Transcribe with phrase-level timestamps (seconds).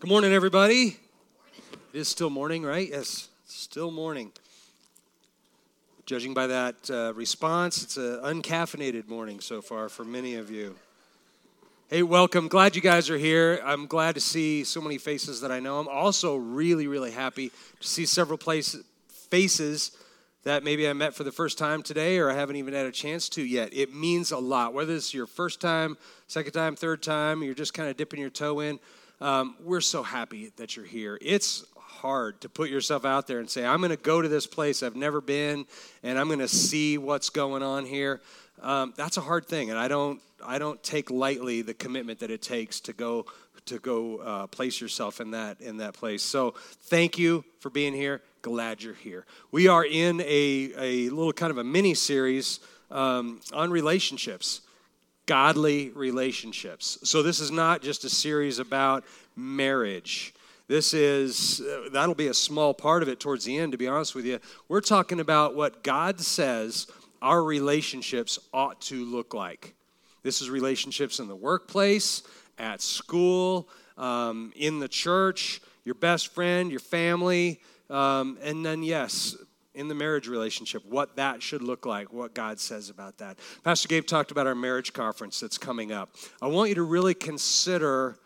[0.00, 0.96] Good morning, everybody.
[1.92, 2.88] It is still morning, right?
[2.88, 4.32] Yes, still morning.
[6.06, 10.74] Judging by that uh, response, it's an uncaffeinated morning so far for many of you.
[11.90, 12.48] Hey, welcome.
[12.48, 13.60] Glad you guys are here.
[13.62, 15.78] I'm glad to see so many faces that I know.
[15.78, 18.82] I'm also really, really happy to see several places,
[19.28, 19.90] faces
[20.44, 22.90] that maybe I met for the first time today or I haven't even had a
[22.90, 23.74] chance to yet.
[23.74, 24.72] It means a lot.
[24.72, 28.30] Whether it's your first time, second time, third time, you're just kind of dipping your
[28.30, 28.80] toe in
[29.20, 31.18] um, we're so happy that you're here.
[31.20, 34.46] It's hard to put yourself out there and say, I'm going to go to this
[34.46, 35.66] place I've never been
[36.02, 38.20] and I'm going to see what's going on here.
[38.62, 42.30] Um, that's a hard thing, and I don't, I don't take lightly the commitment that
[42.30, 43.26] it takes to go
[43.66, 46.22] to go uh, place yourself in that in that place.
[46.22, 48.22] So thank you for being here.
[48.42, 49.26] Glad you're here.
[49.50, 52.60] We are in a, a little kind of a mini series
[52.90, 54.62] um, on relationships
[55.30, 56.98] godly relationships.
[57.04, 59.04] So, this is not just a series about
[59.36, 60.34] marriage.
[60.66, 63.86] This is, uh, that'll be a small part of it towards the end, to be
[63.86, 64.40] honest with you.
[64.66, 66.88] We're talking about what God says
[67.22, 69.76] our relationships ought to look like.
[70.24, 72.24] This is relationships in the workplace,
[72.58, 79.36] at school, um, in the church, your best friend, your family, um, and then, yes,
[79.74, 83.38] in the marriage relationship, what that should look like, what God says about that.
[83.62, 86.10] Pastor Gabe talked about our marriage conference that's coming up.
[86.42, 88.18] I want you to really consider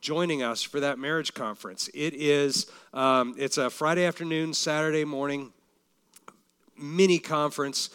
[0.00, 1.88] joining us for that marriage conference.
[1.94, 5.52] It is um, it's a Friday afternoon, Saturday morning
[6.76, 7.90] mini conference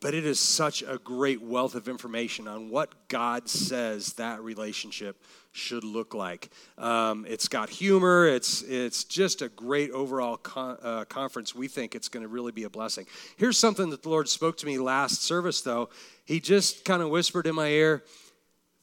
[0.00, 5.22] but it is such a great wealth of information on what God says that relationship
[5.52, 6.50] should look like.
[6.76, 8.26] Um, it's got humor.
[8.26, 11.54] It's it's just a great overall con- uh, conference.
[11.54, 13.06] We think it's going to really be a blessing.
[13.36, 15.88] Here's something that the Lord spoke to me last service, though.
[16.24, 18.04] He just kind of whispered in my ear,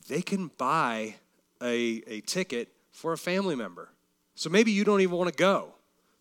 [0.08, 1.16] "They can buy
[1.61, 3.89] a a ticket for a family member.
[4.36, 5.75] So maybe you don't even want to go."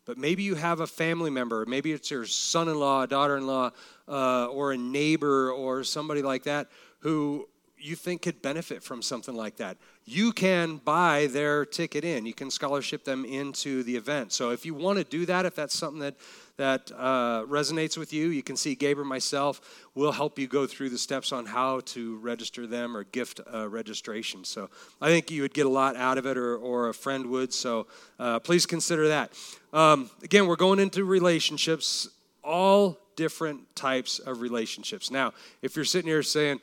[0.06, 3.47] But maybe you have a family member, maybe it's your son in law, daughter in
[3.47, 3.70] law,
[4.06, 6.68] uh, or a neighbor, or somebody like that
[7.01, 9.77] who you think could benefit from something like that.
[10.06, 12.24] You can buy their ticket in.
[12.24, 14.33] You can scholarship them into the event.
[14.33, 16.14] So if you want to do that, if that's something that
[16.56, 19.60] that uh, resonates with you, you can see or myself.
[19.94, 23.68] We'll help you go through the steps on how to register them or gift uh,
[23.68, 24.44] registration.
[24.44, 24.70] So
[25.00, 27.52] I think you would get a lot out of it, or, or a friend would.
[27.52, 27.86] So
[28.18, 29.32] uh, please consider that.
[29.72, 32.08] Um, again, we're going into relationships,
[32.42, 35.10] all different types of relationships.
[35.10, 35.32] Now,
[35.62, 36.60] if you're sitting here saying,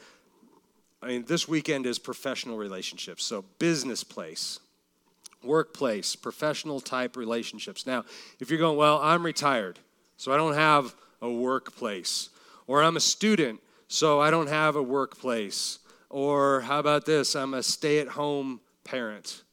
[1.02, 4.60] I mean, this weekend is professional relationships, so business place,
[5.44, 7.86] workplace, professional type relationships.
[7.86, 8.06] Now,
[8.40, 9.80] if you're going, well, I'm retired,
[10.18, 12.30] so I don't have a workplace,
[12.68, 15.80] or I'm a student, so I don't have a workplace,
[16.10, 17.36] or how about this?
[17.36, 19.44] I'm a stay at home parent,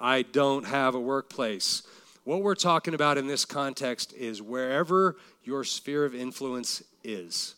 [0.00, 1.82] I don't have a workplace.
[2.24, 7.56] What we're talking about in this context is wherever your sphere of influence is.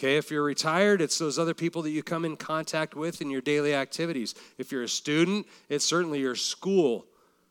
[0.00, 3.28] Okay, if you're retired, it's those other people that you come in contact with in
[3.28, 4.34] your daily activities.
[4.56, 7.04] If you're a student, it's certainly your school,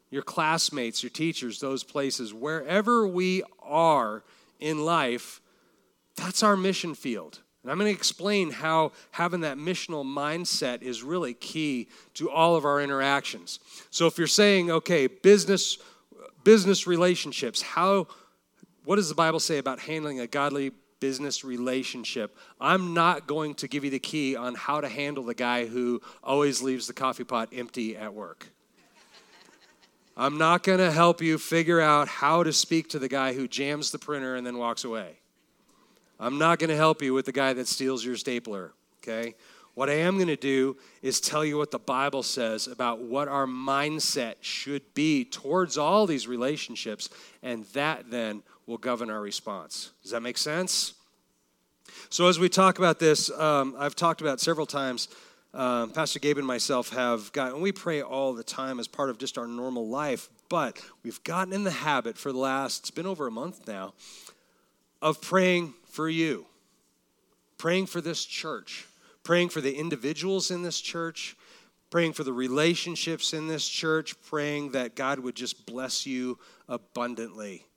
[0.10, 2.34] your classmates, your teachers, those places.
[2.34, 4.24] Wherever we are
[4.60, 5.42] in life,
[6.16, 7.38] that's our mission field.
[7.62, 12.56] And I'm going to explain how having that missional mindset is really key to all
[12.56, 13.60] of our interactions.
[13.92, 15.78] So if you're saying, okay, business
[16.44, 18.08] business relationships, how
[18.86, 22.38] what does the Bible say about handling a godly business relationship?
[22.60, 26.02] I'm not going to give you the key on how to handle the guy who
[26.24, 28.48] always leaves the coffee pot empty at work.
[30.18, 33.48] I'm not going to help you figure out how to speak to the guy who
[33.48, 35.20] jams the printer and then walks away.
[36.20, 39.36] I'm not going to help you with the guy that steals your stapler, okay?
[39.76, 43.30] What I am going to do is tell you what the Bible says about what
[43.30, 47.10] our mindset should be towards all these relationships,
[47.42, 49.92] and that then will govern our response.
[50.02, 50.94] Does that make sense?
[52.10, 55.10] So, as we talk about this, um, I've talked about several times.
[55.52, 59.18] Um, Pastor Gabe and myself have gotten, we pray all the time as part of
[59.18, 63.08] just our normal life, but we've gotten in the habit for the last, it's been
[63.08, 63.96] over a month now,
[65.02, 66.46] of praying for you,
[67.58, 68.86] praying for this church
[69.30, 71.36] praying for the individuals in this church,
[71.92, 77.69] praying for the relationships in this church, praying that God would just bless you abundantly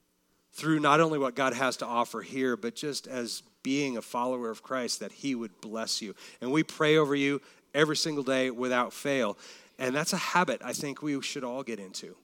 [0.52, 4.50] through not only what God has to offer here, but just as being a follower
[4.50, 6.14] of Christ, that He would bless you.
[6.40, 7.40] And we pray over you
[7.75, 9.38] every single day without fail.
[9.78, 12.16] And that's a habit I think we should all get into.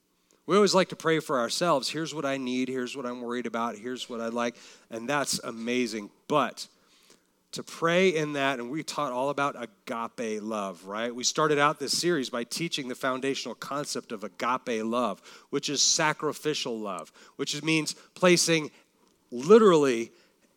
[0.45, 1.89] We always like to pray for ourselves.
[1.89, 2.69] Here's what I need.
[2.69, 3.75] Here's what I'm worried about.
[3.75, 4.55] Here's what I'd like.
[4.89, 6.09] And that's amazing.
[6.27, 6.67] But
[7.51, 11.13] to pray in that, and we taught all about agape love, right?
[11.13, 15.81] We started out this series by teaching the foundational concept of agape love, which is
[15.81, 18.69] sacrificial love, which means placing
[19.31, 20.11] literally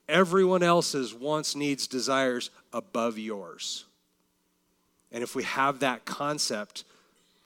[0.08, 3.86] everyone else's wants, needs, desires above yours.
[5.10, 6.84] And if we have that concept,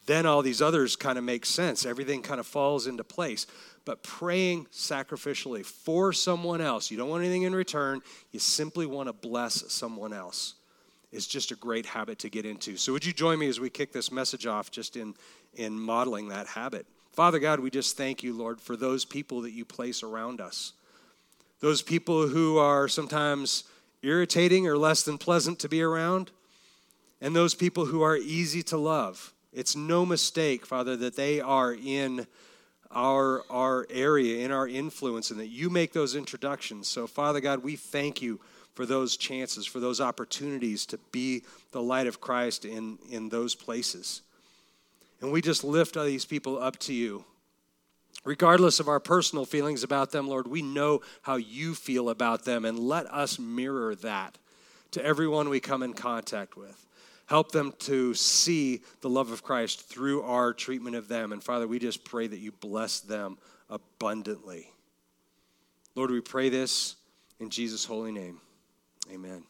[0.07, 1.85] then all these others kind of make sense.
[1.85, 3.47] Everything kind of falls into place
[3.87, 6.91] but praying sacrificially for someone else.
[6.91, 10.55] You don't want anything in return, you simply want to bless someone else.
[11.13, 12.77] Is just a great habit to get into.
[12.77, 15.15] So, would you join me as we kick this message off just in,
[15.55, 16.85] in modeling that habit?
[17.13, 20.73] Father God, we just thank you, Lord, for those people that you place around us.
[21.61, 23.65] Those people who are sometimes
[24.03, 26.33] irritating or less than pleasant to be around,
[27.21, 29.33] and those people who are easy to love.
[29.57, 32.27] It's no mistake, Father, that they are in
[32.91, 36.89] our, our area, in our influence, and that you make those introductions.
[36.89, 38.39] So, Father God, we thank you
[38.75, 41.43] for those chances, for those opportunities to be
[41.73, 44.21] the light of Christ in, in those places.
[45.23, 47.25] And we just lift these people up to you.
[48.25, 52.67] Regardless of our personal feelings about them, Lord, we know how you feel about them,
[52.67, 54.37] and let us mirror that
[54.91, 56.86] to everyone we come in contact with.
[57.27, 61.33] Help them to see the love of Christ through our treatment of them.
[61.33, 63.39] And Father, we just pray that you bless them
[63.69, 64.71] abundantly.
[65.97, 66.97] Lord, we pray this
[67.41, 68.41] in Jesus' holy name.
[69.13, 69.43] Amen.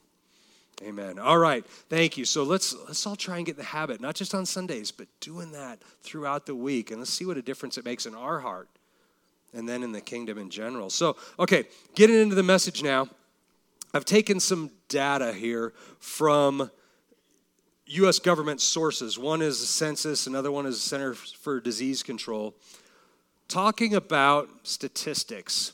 [0.83, 1.19] Amen.
[1.19, 1.67] All right.
[1.89, 2.25] Thank you.
[2.25, 5.53] So let's let's all try and get the habit, not just on Sundays, but doing
[5.53, 6.91] that throughout the week.
[6.91, 8.69] And let's see what a difference it makes in our heart
[9.55, 10.91] and then in the kingdom in general.
[10.91, 11.65] So, okay,
[11.95, 13.09] getting into the message now.
[13.95, 16.71] I've taken some data here from
[17.87, 18.19] U.S.
[18.19, 19.19] government sources.
[19.19, 22.55] One is the census, another one is the Center for Disease Control,
[23.49, 25.73] talking about statistics.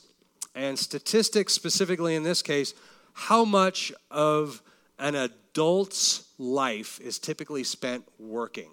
[0.55, 2.75] And statistics, specifically in this case,
[3.13, 4.61] how much of
[4.99, 8.69] an adult's life is typically spent working?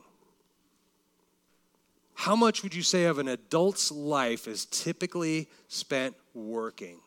[2.14, 7.00] How much would you say of an adult's life is typically spent working?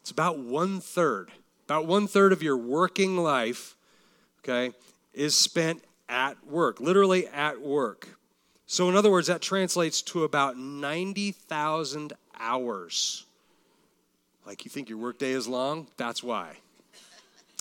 [0.00, 1.30] It's about one third.
[1.66, 3.76] About one third of your working life
[4.42, 4.74] okay,
[5.12, 8.08] is spent at work, literally at work.
[8.66, 13.24] So, in other words, that translates to about 90,000 hours.
[14.46, 15.86] Like you think your workday is long?
[15.96, 16.56] That's why.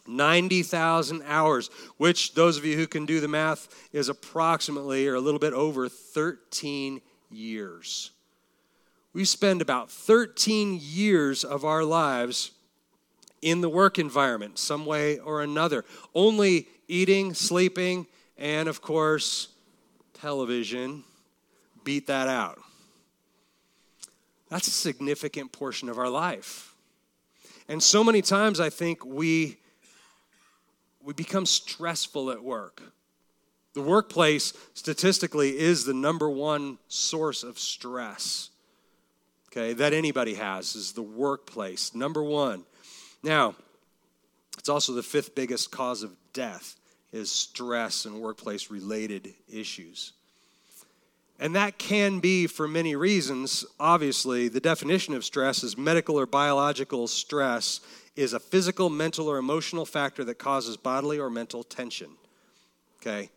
[0.07, 5.19] 90,000 hours, which those of you who can do the math is approximately or a
[5.19, 8.11] little bit over 13 years.
[9.13, 12.51] We spend about 13 years of our lives
[13.41, 15.85] in the work environment, some way or another.
[16.13, 18.07] Only eating, sleeping,
[18.37, 19.49] and of course,
[20.13, 21.03] television
[21.83, 22.59] beat that out.
[24.49, 26.73] That's a significant portion of our life.
[27.67, 29.57] And so many times I think we
[31.01, 32.83] we become stressful at work.
[33.73, 38.49] The workplace statistically is the number one source of stress.
[39.47, 42.63] Okay, that anybody has is the workplace, number 1.
[43.23, 43.55] Now,
[44.57, 46.75] it's also the fifth biggest cause of death
[47.11, 50.13] is stress and workplace related issues.
[51.39, 53.65] And that can be for many reasons.
[53.79, 57.79] Obviously, the definition of stress is medical or biological stress
[58.15, 62.09] is a physical, mental, or emotional factor that causes bodily or mental tension.
[63.01, 63.29] Okay?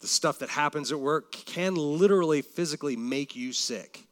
[0.00, 4.04] The stuff that happens at work can literally physically make you sick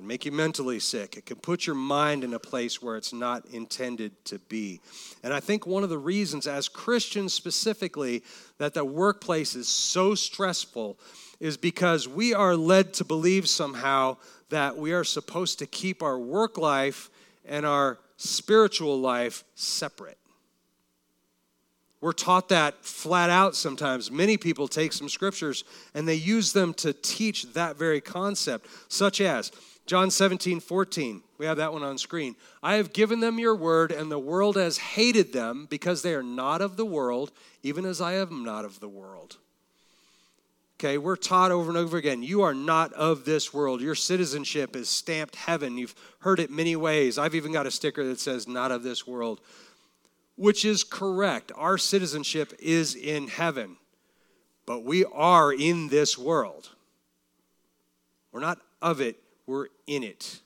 [0.00, 1.18] can make you mentally sick.
[1.18, 4.80] It can put your mind in a place where it's not intended to be.
[5.22, 8.22] And I think one of the reasons, as Christians specifically,
[8.56, 10.98] that the workplace is so stressful
[11.38, 14.16] is because we are led to believe somehow
[14.48, 17.10] that we are supposed to keep our work life
[17.44, 20.16] and our spiritual life separate.
[22.00, 24.10] We're taught that flat out sometimes.
[24.10, 29.20] Many people take some scriptures and they use them to teach that very concept, such
[29.20, 29.52] as
[29.90, 31.20] John 17, 14.
[31.36, 32.36] We have that one on screen.
[32.62, 36.22] I have given them your word, and the world has hated them because they are
[36.22, 37.32] not of the world,
[37.64, 39.38] even as I am not of the world.
[40.78, 43.80] Okay, we're taught over and over again you are not of this world.
[43.80, 45.76] Your citizenship is stamped heaven.
[45.76, 47.18] You've heard it many ways.
[47.18, 49.40] I've even got a sticker that says not of this world,
[50.36, 51.50] which is correct.
[51.56, 53.76] Our citizenship is in heaven,
[54.66, 56.68] but we are in this world.
[58.30, 59.20] We're not of it,
[59.50, 60.40] we're in it.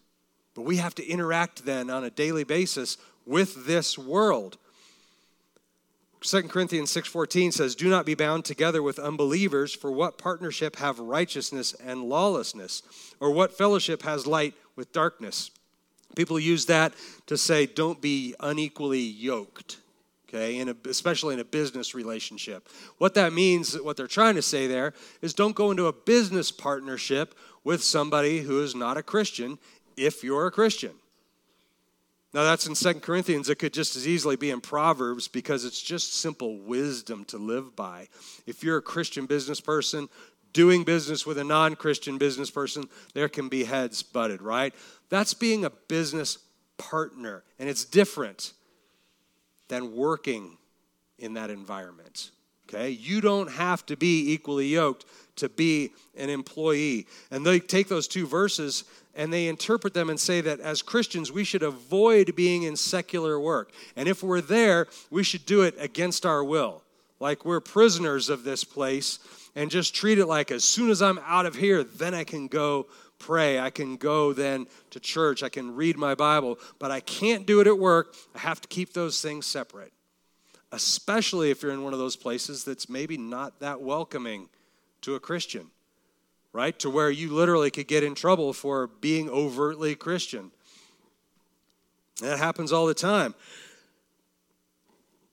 [0.54, 2.96] But we have to interact then on a daily basis
[3.26, 4.56] with this world.
[6.22, 10.98] 2 Corinthians 6:14 says, "Do not be bound together with unbelievers, for what partnership have
[10.98, 12.82] righteousness and lawlessness,
[13.20, 15.50] or what fellowship has light with darkness?
[16.16, 16.94] People use that
[17.26, 19.78] to say, don't be unequally yoked,
[20.28, 22.68] okay, in a, especially in a business relationship.
[22.98, 26.50] What that means, what they're trying to say there, is don't go into a business
[26.50, 27.34] partnership
[27.64, 29.58] with somebody who is not a Christian
[29.96, 30.92] if you're a Christian.
[32.32, 33.48] Now, that's in Second Corinthians.
[33.48, 37.76] It could just as easily be in Proverbs because it's just simple wisdom to live
[37.76, 38.08] by.
[38.44, 40.08] If you're a Christian business person
[40.52, 44.74] doing business with a non Christian business person, there can be heads butted, right?
[45.10, 46.38] That's being a business
[46.76, 48.52] partner, and it's different
[49.68, 50.58] than working
[51.20, 52.30] in that environment.
[52.68, 52.90] Okay?
[52.90, 55.04] You don't have to be equally yoked
[55.36, 57.06] to be an employee.
[57.30, 61.30] And they take those two verses and they interpret them and say that as Christians,
[61.30, 63.70] we should avoid being in secular work.
[63.96, 66.82] And if we're there, we should do it against our will,
[67.20, 69.20] like we're prisoners of this place,
[69.54, 72.48] and just treat it like as soon as I'm out of here, then I can
[72.48, 72.86] go
[73.20, 73.60] pray.
[73.60, 75.42] I can go then to church.
[75.42, 78.14] I can read my Bible, but I can't do it at work.
[78.34, 79.92] I have to keep those things separate,
[80.72, 84.48] especially if you're in one of those places that's maybe not that welcoming
[85.04, 85.70] to a Christian
[86.54, 86.78] right?
[86.78, 90.52] To where you literally could get in trouble for being overtly Christian.
[92.22, 93.34] That happens all the time.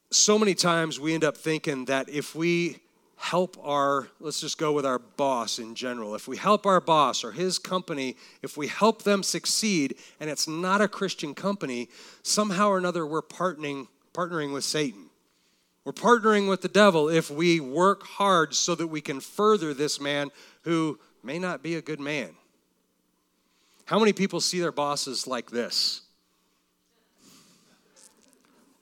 [0.10, 2.80] So many times we end up thinking that if we
[3.18, 7.24] help our, let's just go with our boss in general, if we help our boss
[7.24, 11.88] or his company, if we help them succeed and it's not a Christian company,
[12.24, 15.11] somehow or another we're partnering, partnering with Satan.
[15.84, 20.00] We're partnering with the devil if we work hard so that we can further this
[20.00, 20.30] man
[20.64, 22.36] who may not be a good man.
[23.86, 26.02] How many people see their bosses like this?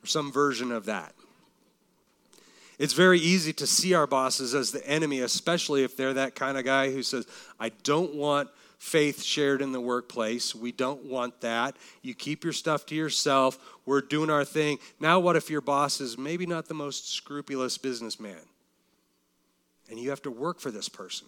[0.04, 1.14] Or some version of that.
[2.78, 6.58] It's very easy to see our bosses as the enemy, especially if they're that kind
[6.58, 7.28] of guy who says,
[7.60, 10.56] I don't want faith shared in the workplace.
[10.56, 11.76] We don't want that.
[12.02, 13.60] You keep your stuff to yourself.
[13.86, 14.80] We're doing our thing.
[15.00, 18.40] Now, what if your boss is maybe not the most scrupulous businessman?
[19.90, 21.28] And you have to work for this person.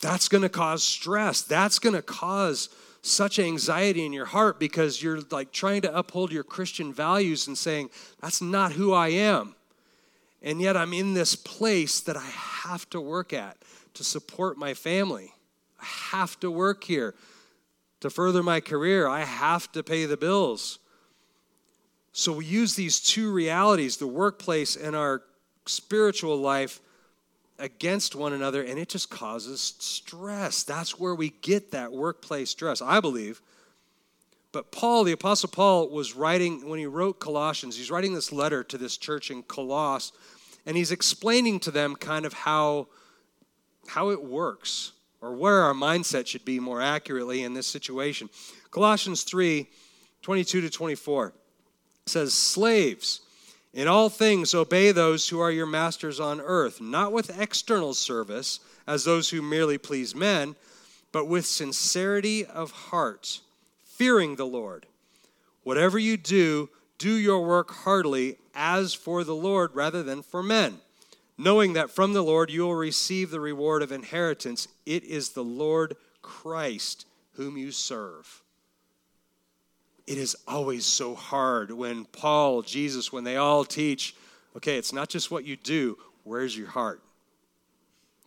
[0.00, 1.40] That's going to cause stress.
[1.40, 2.68] That's going to cause
[3.00, 7.56] such anxiety in your heart because you're like trying to uphold your Christian values and
[7.56, 7.88] saying,
[8.20, 9.54] that's not who I am.
[10.42, 13.56] And yet I'm in this place that I have to work at
[13.94, 15.32] to support my family.
[15.78, 17.14] Have to work here
[18.00, 19.06] to further my career.
[19.08, 20.78] I have to pay the bills.
[22.12, 25.22] So we use these two realities, the workplace and our
[25.66, 26.80] spiritual life,
[27.58, 30.62] against one another and it just causes stress.
[30.62, 33.40] That's where we get that workplace stress, I believe.
[34.52, 38.64] But Paul, the Apostle Paul, was writing, when he wrote Colossians, he's writing this letter
[38.64, 40.12] to this church in Colossus,
[40.64, 42.88] and he's explaining to them kind of how,
[43.88, 44.92] how it works
[45.26, 48.30] or where our mindset should be more accurately in this situation.
[48.70, 49.66] Colossians 3
[50.22, 51.32] 22 to 24
[52.06, 53.20] says, Slaves,
[53.72, 58.60] in all things, obey those who are your masters on earth, not with external service,
[58.86, 60.56] as those who merely please men,
[61.12, 63.40] but with sincerity of heart,
[63.84, 64.86] fearing the Lord.
[65.62, 70.78] Whatever you do, do your work heartily, as for the Lord rather than for men,
[71.38, 74.68] knowing that from the Lord you will receive the reward of inheritance.
[74.84, 78.42] It is the Lord Christ whom you serve
[80.06, 84.14] it is always so hard when Paul, Jesus, when they all teach,
[84.56, 87.02] okay, it's not just what you do, where's your heart?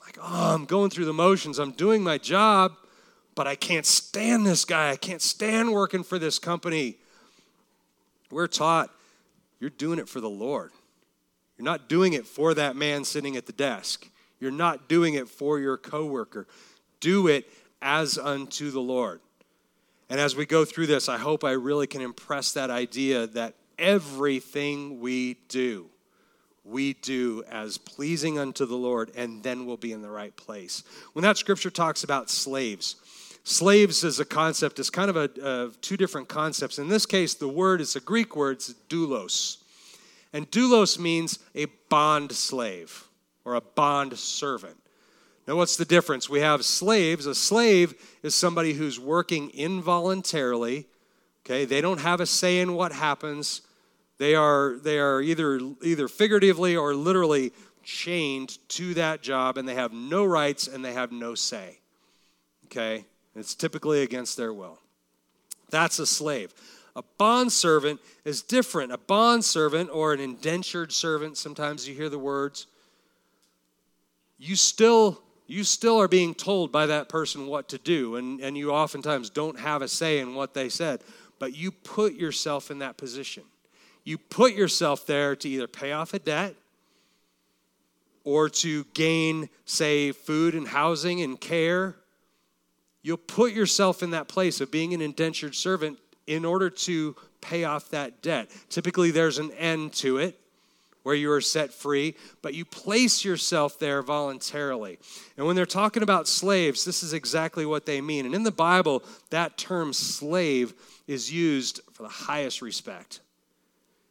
[0.02, 2.74] Like, oh, I'm going through the motions, I'm doing my job,
[3.34, 4.90] but I can't stand this guy.
[4.90, 6.98] I can't stand working for this company.
[8.30, 8.90] We're taught
[9.62, 10.72] you're doing it for the Lord.
[11.60, 14.10] You're not doing it for that man sitting at the desk.
[14.40, 16.48] You're not doing it for your coworker.
[17.02, 17.52] Do it
[17.82, 19.20] as unto the Lord.
[20.10, 23.56] And as we go through this, I hope I really can impress that idea that
[23.78, 25.88] everything we do,
[26.64, 30.84] we do as pleasing unto the Lord, and then we'll be in the right place.
[31.12, 32.96] When that scripture talks about slaves,
[33.44, 36.80] slaves as a concept is kind of a, a two different concepts.
[36.80, 39.58] In this case, the word is a Greek word, it's doulos.
[40.34, 43.08] And doulos means a bond slave
[43.46, 44.78] or a bond servant.
[45.48, 46.30] Now, what's the difference?
[46.30, 47.26] We have slaves.
[47.26, 50.86] A slave is somebody who's working involuntarily.
[51.44, 53.62] Okay, they don't have a say in what happens.
[54.20, 57.52] They are they are either either figuratively or literally
[57.84, 61.80] chained to that job, and they have no rights and they have no say.
[62.66, 63.06] Okay,
[63.36, 64.78] it's typically against their will.
[65.72, 66.54] That's a slave.
[66.96, 68.92] A bond servant is different.
[68.92, 72.68] A bond servant or an indentured servant, sometimes you hear the words,
[74.38, 78.56] you still you still are being told by that person what to do, and, and
[78.56, 81.02] you oftentimes don't have a say in what they said,
[81.40, 83.42] but you put yourself in that position.
[84.04, 86.54] You put yourself there to either pay off a debt
[88.24, 91.96] or to gain, say, food and housing and care.
[93.02, 95.98] You'll put yourself in that place of being an indentured servant
[96.30, 98.52] in order to pay off that debt.
[98.70, 100.40] Typically, there's an end to it
[101.02, 105.00] where you are set free, but you place yourself there voluntarily.
[105.38, 108.28] And when they're talking about slaves, this is exactly what they mean.
[108.28, 110.76] And in the Bible, that term slave
[111.08, 113.22] is used for the highest respect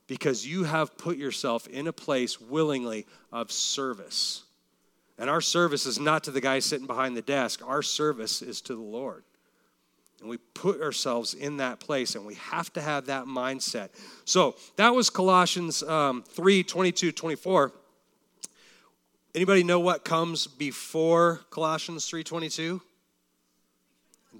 [0.08, 4.42] because you have put yourself in a place willingly of service.
[5.18, 8.60] And our service is not to the guy sitting behind the desk, our service is
[8.62, 9.22] to the Lord.
[10.20, 13.90] And we put ourselves in that place, and we have to have that mindset.
[14.25, 17.72] So that was Colossians um, 3 22, 24.
[19.34, 22.80] Anybody know what comes before Colossians 3:22?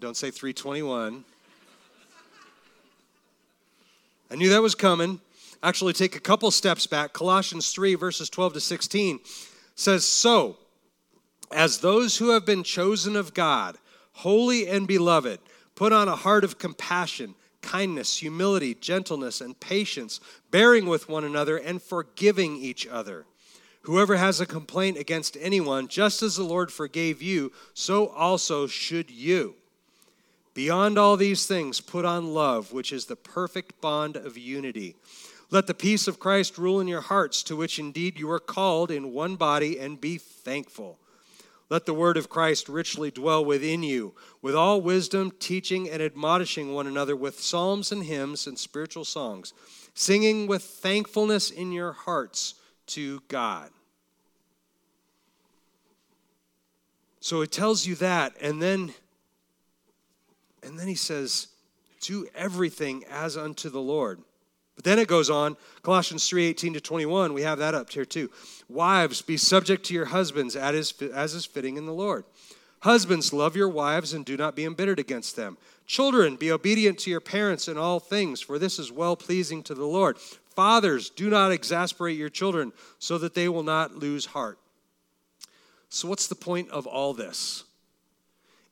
[0.00, 1.25] Don't say 321.
[4.30, 5.20] I knew that was coming.
[5.62, 7.12] Actually, take a couple steps back.
[7.12, 9.20] Colossians 3, verses 12 to 16
[9.75, 10.56] says, So,
[11.50, 13.76] as those who have been chosen of God,
[14.12, 15.40] holy and beloved,
[15.78, 20.18] Put on a heart of compassion, kindness, humility, gentleness, and patience,
[20.50, 23.26] bearing with one another and forgiving each other.
[23.82, 29.08] Whoever has a complaint against anyone, just as the Lord forgave you, so also should
[29.08, 29.54] you.
[30.52, 34.97] Beyond all these things, put on love, which is the perfect bond of unity.
[35.52, 38.90] Let the peace of Christ rule in your hearts, to which indeed you are called
[38.90, 40.99] in one body, and be thankful.
[41.70, 46.72] Let the word of Christ richly dwell within you, with all wisdom, teaching and admonishing
[46.72, 49.52] one another with psalms and hymns and spiritual songs,
[49.92, 52.54] singing with thankfulness in your hearts
[52.87, 53.70] to God.
[57.20, 58.94] So it tells you that, and then
[60.62, 61.48] and then he says,
[62.00, 64.20] Do everything as unto the Lord.
[64.78, 68.04] But then it goes on, Colossians 3 18 to 21, we have that up here
[68.04, 68.30] too.
[68.68, 72.25] Wives, be subject to your husbands as is fitting in the Lord.
[72.82, 75.58] Husbands, love your wives and do not be embittered against them.
[75.88, 79.75] Children, be obedient to your parents in all things, for this is well pleasing to
[79.75, 80.17] the Lord.
[80.54, 84.60] Fathers, do not exasperate your children so that they will not lose heart.
[85.88, 87.64] So, what's the point of all this?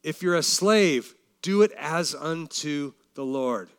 [0.05, 3.71] If you're a slave, do it as unto the Lord.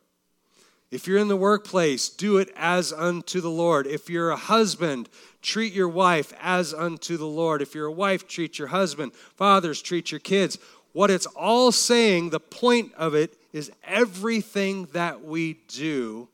[0.89, 3.88] If you're in the workplace, do it as unto the Lord.
[3.88, 5.10] If you're a husband,
[5.41, 7.62] treat your wife as unto the Lord.
[7.62, 9.13] If you're a wife, treat your husband.
[9.36, 10.58] Fathers, treat your kids.
[10.93, 16.30] What it's all saying, the point of it is everything that we do,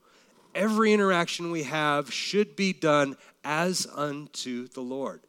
[0.54, 5.22] every interaction we have should be done as unto the Lord.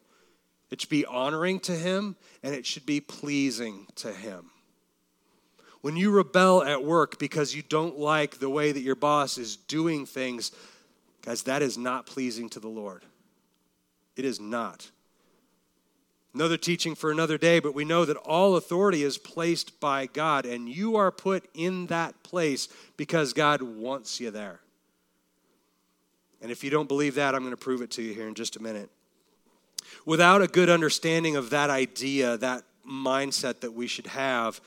[0.69, 4.51] It should be honoring to Him and it should be pleasing to Him.
[5.85, 9.55] When you rebel at work because you don't like the way that your boss is
[9.55, 10.51] doing things,
[11.21, 13.03] guys, that is not pleasing to the Lord.
[14.15, 14.89] It is not.
[16.33, 20.47] Another teaching for another day, but we know that all authority is placed by God,
[20.47, 22.67] and you are put in that place
[22.97, 24.61] because God wants you there.
[26.41, 28.33] And if you don't believe that, I'm going to prove it to you here in
[28.33, 28.89] just a minute.
[30.03, 34.59] Without a good understanding of that idea, that mindset that we should have,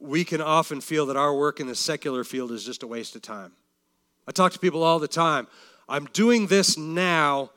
[0.00, 3.14] we can often feel that our work in the secular field is just a waste
[3.14, 3.52] of time.
[4.26, 5.46] I talk to people all the time.
[5.88, 7.50] I'm doing this now,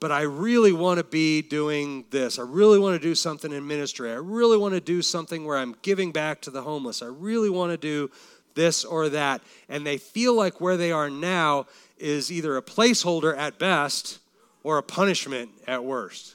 [0.00, 2.38] but I really want to be doing this.
[2.38, 4.10] I really want to do something in ministry.
[4.10, 7.02] I really want to do something where I'm giving back to the homeless.
[7.02, 8.10] I really want to do
[8.54, 9.40] this or that.
[9.68, 14.18] And they feel like where they are now is either a placeholder at best
[14.62, 16.34] or a punishment at worst.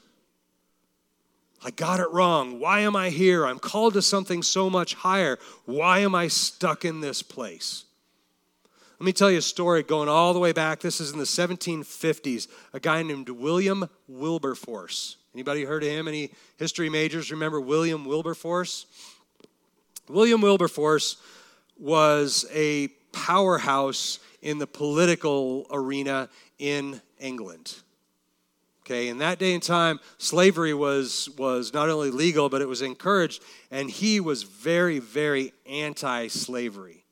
[1.64, 2.60] I got it wrong.
[2.60, 3.46] Why am I here?
[3.46, 5.38] I'm called to something so much higher.
[5.64, 7.84] Why am I stuck in this place?
[9.00, 10.80] Let me tell you a story going all the way back.
[10.80, 12.48] This is in the 1750s.
[12.74, 15.16] A guy named William Wilberforce.
[15.32, 16.06] Anybody heard of him?
[16.06, 18.84] Any history majors remember William Wilberforce?
[20.06, 21.16] William Wilberforce
[21.78, 27.76] was a powerhouse in the political arena in England.
[28.86, 32.82] Okay, in that day and time, slavery was, was not only legal, but it was
[32.82, 37.04] encouraged, and he was very, very anti slavery.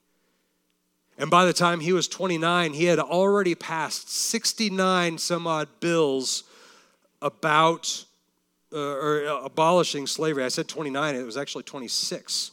[1.16, 6.44] And by the time he was 29, he had already passed 69 some odd bills
[7.22, 8.04] about
[8.70, 10.44] uh, or uh, abolishing slavery.
[10.44, 12.50] I said 29, it was actually 26.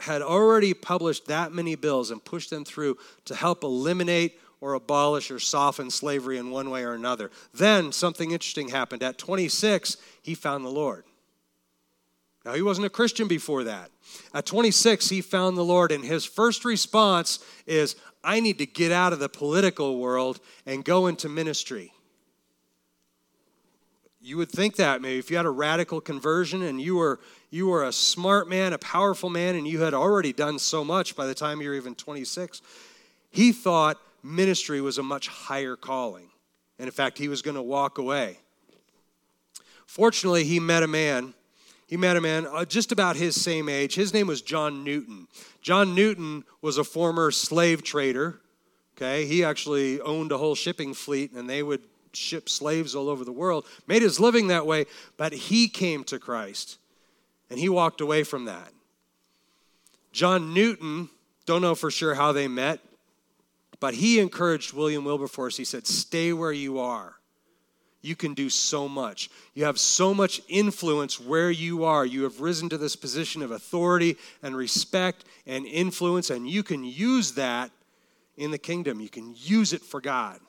[0.00, 5.30] Had already published that many bills and pushed them through to help eliminate or abolish
[5.30, 7.30] or soften slavery in one way or another.
[7.54, 9.02] Then something interesting happened.
[9.02, 11.04] At 26, he found the Lord.
[12.44, 13.90] Now, he wasn't a Christian before that.
[14.32, 18.92] At 26, he found the Lord, and his first response is, I need to get
[18.92, 21.92] out of the political world and go into ministry.
[24.22, 27.20] You would think that maybe if you had a radical conversion and you were
[27.50, 31.16] you were a smart man, a powerful man, and you had already done so much
[31.16, 32.62] by the time you were even 26.
[33.30, 36.30] He thought ministry was a much higher calling.
[36.78, 38.38] And in fact, he was going to walk away.
[39.86, 41.34] Fortunately, he met a man.
[41.86, 43.94] He met a man uh, just about his same age.
[43.94, 45.26] His name was John Newton.
[45.60, 48.40] John Newton was a former slave trader.
[48.96, 53.24] Okay, he actually owned a whole shipping fleet, and they would ship slaves all over
[53.24, 53.66] the world.
[53.86, 56.78] Made his living that way, but he came to Christ,
[57.48, 58.72] and he walked away from that.
[60.12, 61.08] John Newton,
[61.46, 62.80] don't know for sure how they met,
[63.80, 65.56] but he encouraged William Wilberforce.
[65.56, 67.16] He said, Stay where you are
[68.02, 69.30] you can do so much.
[69.54, 72.06] You have so much influence where you are.
[72.06, 76.82] You have risen to this position of authority and respect and influence, and you can
[76.82, 77.70] use that
[78.36, 79.00] in the kingdom.
[79.00, 80.40] You can use it for God.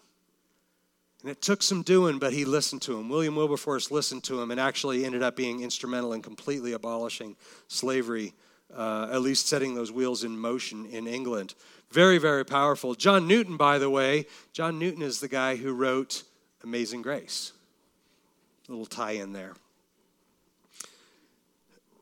[1.21, 3.09] And it took some doing, but he listened to him.
[3.09, 7.35] William Wilberforce listened to him and actually ended up being instrumental in completely abolishing
[7.67, 8.33] slavery,
[8.75, 11.53] uh, at least setting those wheels in motion in England.
[11.91, 12.95] Very, very powerful.
[12.95, 16.23] John Newton, by the way, John Newton is the guy who wrote
[16.63, 17.51] Amazing Grace.
[18.67, 19.53] A little tie in there.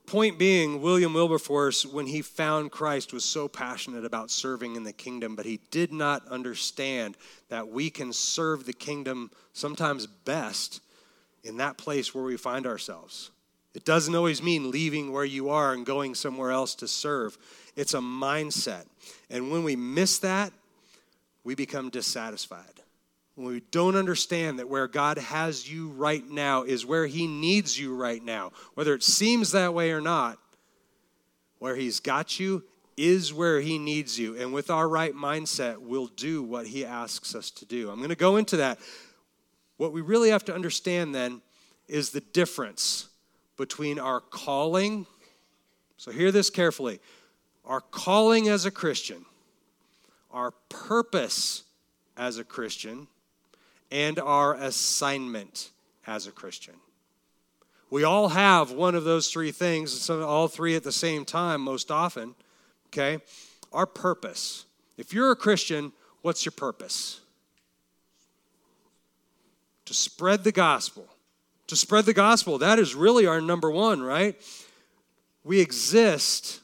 [0.05, 4.93] Point being, William Wilberforce, when he found Christ, was so passionate about serving in the
[4.93, 7.15] kingdom, but he did not understand
[7.49, 10.81] that we can serve the kingdom sometimes best
[11.43, 13.29] in that place where we find ourselves.
[13.73, 17.37] It doesn't always mean leaving where you are and going somewhere else to serve.
[17.75, 18.85] It's a mindset.
[19.29, 20.51] And when we miss that,
[21.43, 22.79] we become dissatisfied
[23.39, 27.79] when we don't understand that where God has you right now is where He needs
[27.79, 30.37] you right now, whether it seems that way or not,
[31.59, 32.63] where He's got you
[32.97, 34.37] is where He needs you.
[34.37, 37.89] And with our right mindset, we'll do what He asks us to do.
[37.89, 38.77] I'm going to go into that.
[39.77, 41.41] What we really have to understand then
[41.87, 43.07] is the difference
[43.59, 45.05] between our calling.
[45.97, 46.99] So, hear this carefully
[47.65, 49.25] our calling as a Christian,
[50.31, 51.63] our purpose
[52.17, 53.07] as a Christian,
[53.91, 55.69] and our assignment
[56.07, 56.75] as a Christian.
[57.91, 61.91] We all have one of those three things, all three at the same time, most
[61.91, 62.35] often.
[62.87, 63.19] Okay?
[63.73, 64.65] Our purpose.
[64.97, 65.91] If you're a Christian,
[66.21, 67.19] what's your purpose?
[69.85, 71.08] To spread the gospel.
[71.69, 72.57] To spread the gospel.
[72.57, 74.35] That is really our number one, right?
[75.43, 76.61] We exist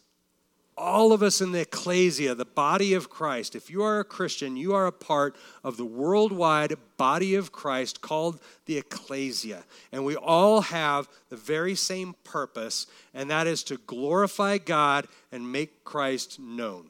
[0.78, 4.58] all of us in the ecclesia, the body of Christ, if you are a Christian,
[4.58, 9.64] you are a part of the worldwide body of Christ called the ecclesia.
[9.92, 15.50] And we all have the very same purpose, and that is to glorify God and
[15.50, 16.88] make Christ known.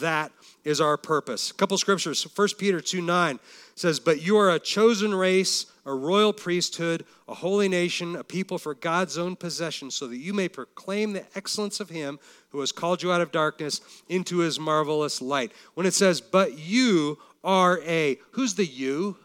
[0.00, 0.32] That
[0.64, 1.50] is our purpose.
[1.50, 2.26] A couple scriptures.
[2.34, 3.38] 1 Peter 2 9
[3.74, 8.58] says, But you are a chosen race a royal priesthood, a holy nation, a people
[8.58, 12.18] for God's own possession, so that you may proclaim the excellence of Him
[12.50, 15.52] who has called you out of darkness into His marvelous light.
[15.74, 19.16] When it says, but you are a, who's the you?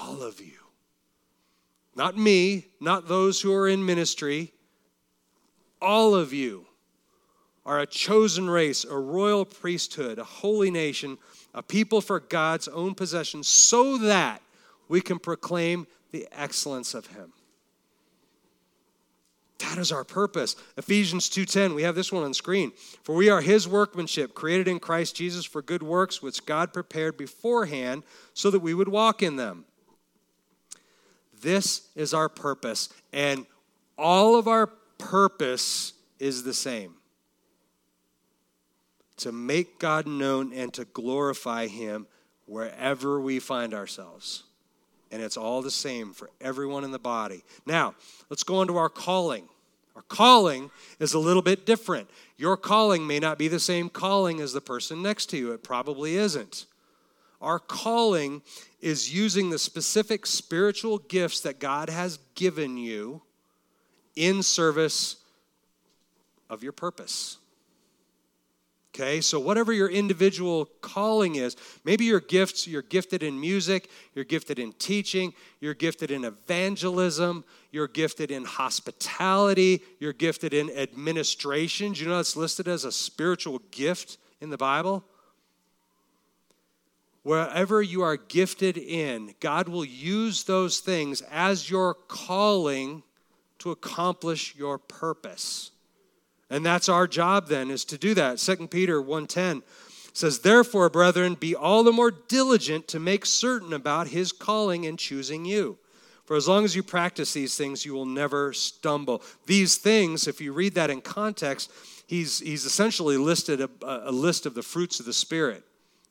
[0.00, 0.52] All of you.
[1.96, 4.52] Not me, not those who are in ministry.
[5.82, 6.66] All of you
[7.66, 11.18] are a chosen race, a royal priesthood, a holy nation
[11.54, 14.42] a people for God's own possession, so that
[14.88, 17.32] we can proclaim the excellence of Him.
[19.58, 20.54] That is our purpose.
[20.76, 22.72] Ephesians 2:10, we have this one on screen.
[23.02, 27.16] For we are his workmanship, created in Christ Jesus for good works which God prepared
[27.16, 29.64] beforehand so that we would walk in them.
[31.40, 33.46] This is our purpose, and
[33.96, 36.97] all of our purpose is the same
[39.18, 42.06] to make God known and to glorify Him
[42.46, 44.44] wherever we find ourselves.
[45.10, 47.44] And it's all the same for everyone in the body.
[47.66, 47.94] Now,
[48.30, 49.48] let's go on to our calling.
[49.96, 52.08] Our calling is a little bit different.
[52.36, 55.62] Your calling may not be the same calling as the person next to you, it
[55.62, 56.66] probably isn't.
[57.40, 58.42] Our calling
[58.80, 63.22] is using the specific spiritual gifts that God has given you
[64.16, 65.16] in service
[66.50, 67.38] of your purpose.
[68.98, 74.24] Okay, so whatever your individual calling is, maybe your gifts, you're gifted in music, you're
[74.24, 81.92] gifted in teaching, you're gifted in evangelism, you're gifted in hospitality, you're gifted in administration.
[81.92, 85.04] Do you know that's listed as a spiritual gift in the Bible?
[87.28, 93.02] wherever you are gifted in, God will use those things as your calling
[93.58, 95.70] to accomplish your purpose.
[96.50, 98.38] And that's our job then is to do that.
[98.38, 99.62] 2 Peter 1:10
[100.12, 104.98] says, "Therefore, brethren, be all the more diligent to make certain about his calling and
[104.98, 105.78] choosing you."
[106.24, 109.22] For as long as you practice these things, you will never stumble.
[109.46, 111.70] These things, if you read that in context,
[112.06, 115.64] he's, he's essentially listed a, a list of the fruits of the Spirit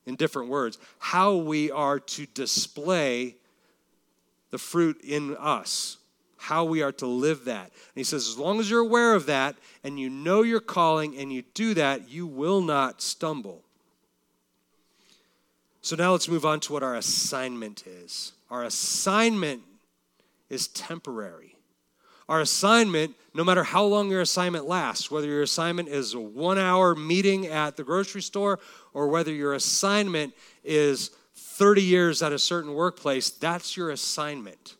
[0.06, 3.36] in different words, how we are to display
[4.50, 5.97] the fruit in us,
[6.38, 7.64] how we are to live that.
[7.64, 11.16] And he says, as long as you're aware of that and you know your calling
[11.16, 13.64] and you do that, you will not stumble.
[15.82, 18.32] So now let's move on to what our assignment is.
[18.50, 19.62] Our assignment
[20.48, 21.56] is temporary.
[22.28, 26.58] Our assignment, no matter how long your assignment lasts, whether your assignment is a one
[26.58, 28.58] hour meeting at the grocery store
[28.92, 34.76] or whether your assignment is 30 years at a certain workplace, that's your assignment.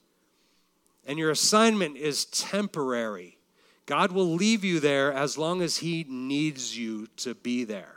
[1.09, 3.39] And your assignment is temporary.
[3.87, 7.97] God will leave you there as long as He needs you to be there.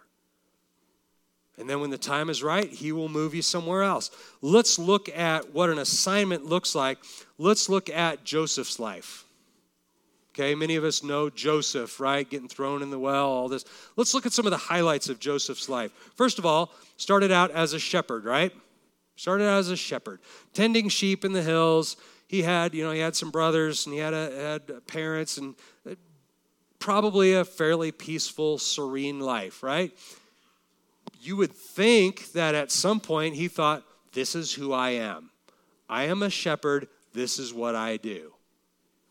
[1.57, 4.09] And then when the time is right, He will move you somewhere else.
[4.41, 6.97] Let's look at what an assignment looks like.
[7.37, 9.25] Let's look at Joseph's life.
[10.33, 12.27] Okay, many of us know Joseph, right?
[12.27, 13.65] Getting thrown in the well, all this.
[13.97, 15.91] Let's look at some of the highlights of Joseph's life.
[16.15, 18.53] First of all, started out as a shepherd, right?
[19.17, 20.21] Started out as a shepherd,
[20.53, 21.97] tending sheep in the hills.
[22.31, 25.53] He had, you know, he had some brothers and he had, a, had parents and
[25.85, 25.95] uh,
[26.79, 29.91] probably a fairly peaceful, serene life, right?
[31.19, 35.31] You would think that at some point he thought, this is who I am.
[35.89, 36.87] I am a shepherd.
[37.11, 38.31] This is what I do.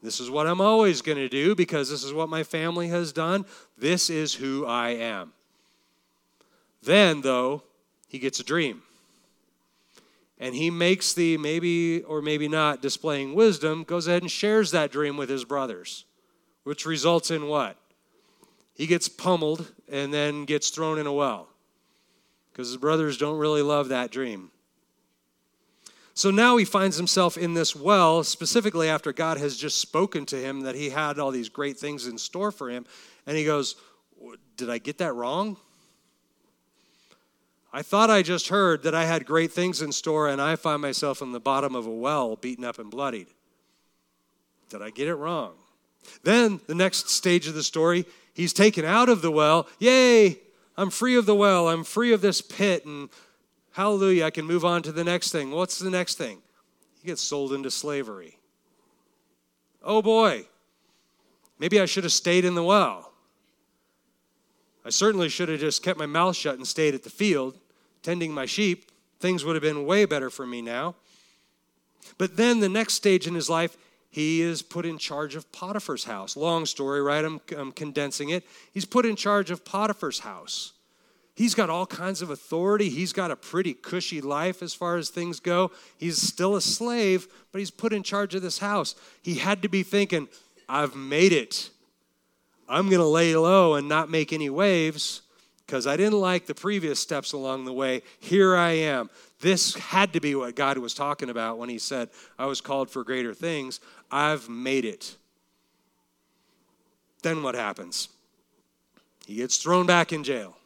[0.02, 3.12] This is what I'm always going to do because this is what my family has
[3.12, 3.44] done.
[3.76, 5.34] This is who I am.
[6.82, 7.64] Then, though,
[8.08, 8.80] he gets a dream.
[10.40, 14.90] And he makes the maybe or maybe not displaying wisdom, goes ahead and shares that
[14.90, 16.06] dream with his brothers,
[16.64, 17.76] which results in what?
[18.74, 21.48] He gets pummeled and then gets thrown in a well
[22.50, 24.50] because his brothers don't really love that dream.
[26.14, 30.36] So now he finds himself in this well, specifically after God has just spoken to
[30.36, 32.86] him that he had all these great things in store for him.
[33.26, 33.76] And he goes,
[34.56, 35.58] Did I get that wrong?
[37.72, 40.82] I thought I just heard that I had great things in store, and I find
[40.82, 43.28] myself in the bottom of a well, beaten up and bloodied.
[44.68, 45.52] Did I get it wrong?
[46.22, 49.68] Then, the next stage of the story, he's taken out of the well.
[49.78, 50.38] Yay!
[50.76, 51.68] I'm free of the well.
[51.68, 52.86] I'm free of this pit.
[52.86, 53.10] And
[53.72, 55.50] Hallelujah, I can move on to the next thing.
[55.50, 56.38] What's the next thing?
[57.00, 58.38] He gets sold into slavery.
[59.82, 60.46] Oh boy,
[61.58, 63.12] maybe I should have stayed in the well.
[64.84, 67.59] I certainly should have just kept my mouth shut and stayed at the field,
[68.02, 68.90] tending my sheep.
[69.18, 70.94] Things would have been way better for me now.
[72.18, 73.76] But then the next stage in his life,
[74.10, 76.36] he is put in charge of Potiphar's house.
[76.36, 77.24] Long story, right?
[77.24, 78.44] I'm, I'm condensing it.
[78.72, 80.72] He's put in charge of Potiphar's house.
[81.34, 82.90] He's got all kinds of authority.
[82.90, 85.70] He's got a pretty cushy life as far as things go.
[85.96, 88.94] He's still a slave, but he's put in charge of this house.
[89.22, 90.28] He had to be thinking,
[90.68, 91.70] I've made it.
[92.68, 95.22] I'm going to lay low and not make any waves
[95.70, 98.02] because I didn't like the previous steps along the way.
[98.18, 99.08] Here I am.
[99.40, 102.90] This had to be what God was talking about when he said, I was called
[102.90, 103.78] for greater things.
[104.10, 105.14] I've made it.
[107.22, 108.08] Then what happens?
[109.28, 110.56] He gets thrown back in jail.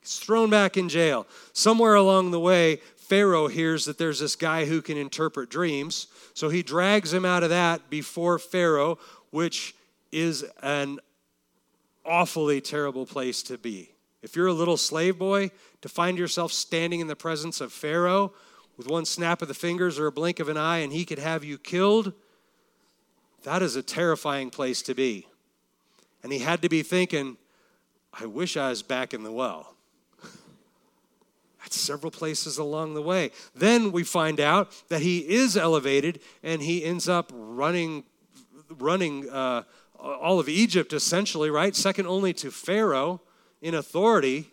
[0.00, 1.24] He's thrown back in jail.
[1.52, 6.08] Somewhere along the way, Pharaoh hears that there's this guy who can interpret dreams.
[6.34, 8.98] So he drags him out of that before Pharaoh,
[9.30, 9.76] which
[10.10, 10.98] is an
[12.04, 13.92] awfully terrible place to be.
[14.22, 15.50] If you're a little slave boy,
[15.80, 18.32] to find yourself standing in the presence of Pharaoh
[18.76, 21.18] with one snap of the fingers or a blink of an eye and he could
[21.18, 22.12] have you killed,
[23.44, 25.26] that is a terrifying place to be.
[26.22, 27.36] And he had to be thinking,
[28.12, 29.74] I wish I was back in the well.
[31.60, 33.30] That's several places along the way.
[33.54, 38.04] Then we find out that he is elevated and he ends up running,
[38.78, 39.64] running uh,
[39.98, 41.76] all of Egypt essentially, right?
[41.76, 43.20] Second only to Pharaoh
[43.62, 44.50] in authority.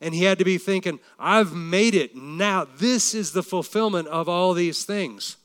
[0.00, 2.14] And he had to be thinking, I've made it.
[2.14, 5.36] Now, this is the fulfillment of all these things.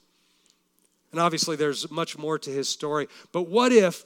[1.11, 3.07] And obviously, there's much more to his story.
[3.31, 4.03] But what if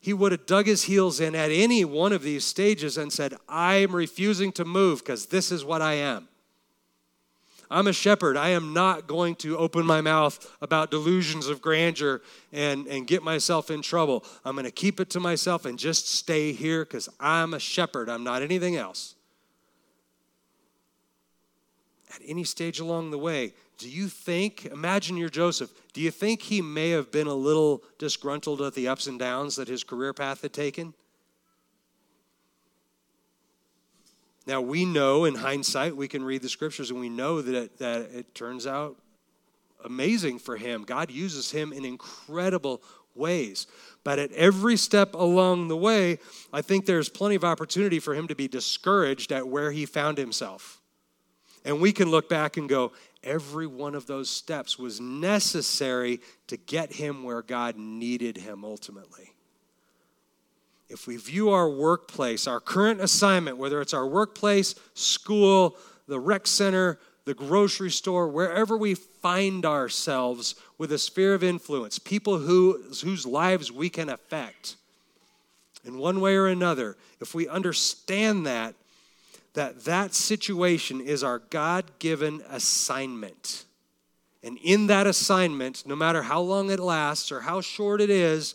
[0.00, 3.34] he would have dug his heels in at any one of these stages and said,
[3.48, 6.28] I'm refusing to move because this is what I am.
[7.70, 8.36] I'm a shepherd.
[8.36, 13.22] I am not going to open my mouth about delusions of grandeur and, and get
[13.22, 14.24] myself in trouble.
[14.44, 18.08] I'm going to keep it to myself and just stay here because I'm a shepherd.
[18.08, 19.14] I'm not anything else.
[22.14, 26.42] at any stage along the way, do you think, imagine you're Joseph, do you think
[26.42, 30.12] he may have been a little disgruntled at the ups and downs that his career
[30.12, 30.94] path had taken?
[34.48, 37.78] Now, we know in hindsight, we can read the scriptures and we know that it,
[37.80, 38.96] that it turns out
[39.84, 40.84] amazing for him.
[40.84, 42.82] God uses him in incredible
[43.14, 43.66] ways.
[44.04, 46.18] But at every step along the way,
[46.50, 50.16] I think there's plenty of opportunity for him to be discouraged at where he found
[50.16, 50.80] himself.
[51.62, 56.56] And we can look back and go, every one of those steps was necessary to
[56.56, 59.34] get him where God needed him ultimately.
[60.88, 66.46] If we view our workplace, our current assignment, whether it's our workplace, school, the rec
[66.46, 72.82] center, the grocery store, wherever we find ourselves with a sphere of influence, people who,
[73.04, 74.76] whose lives we can affect.
[75.84, 78.74] In one way or another, if we understand that,
[79.52, 83.64] that that situation is our god-given assignment.
[84.42, 88.54] And in that assignment no matter how long it lasts or how short it is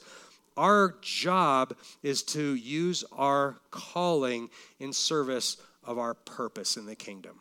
[0.55, 7.39] our job is to use our calling in service of our purpose in the kingdom.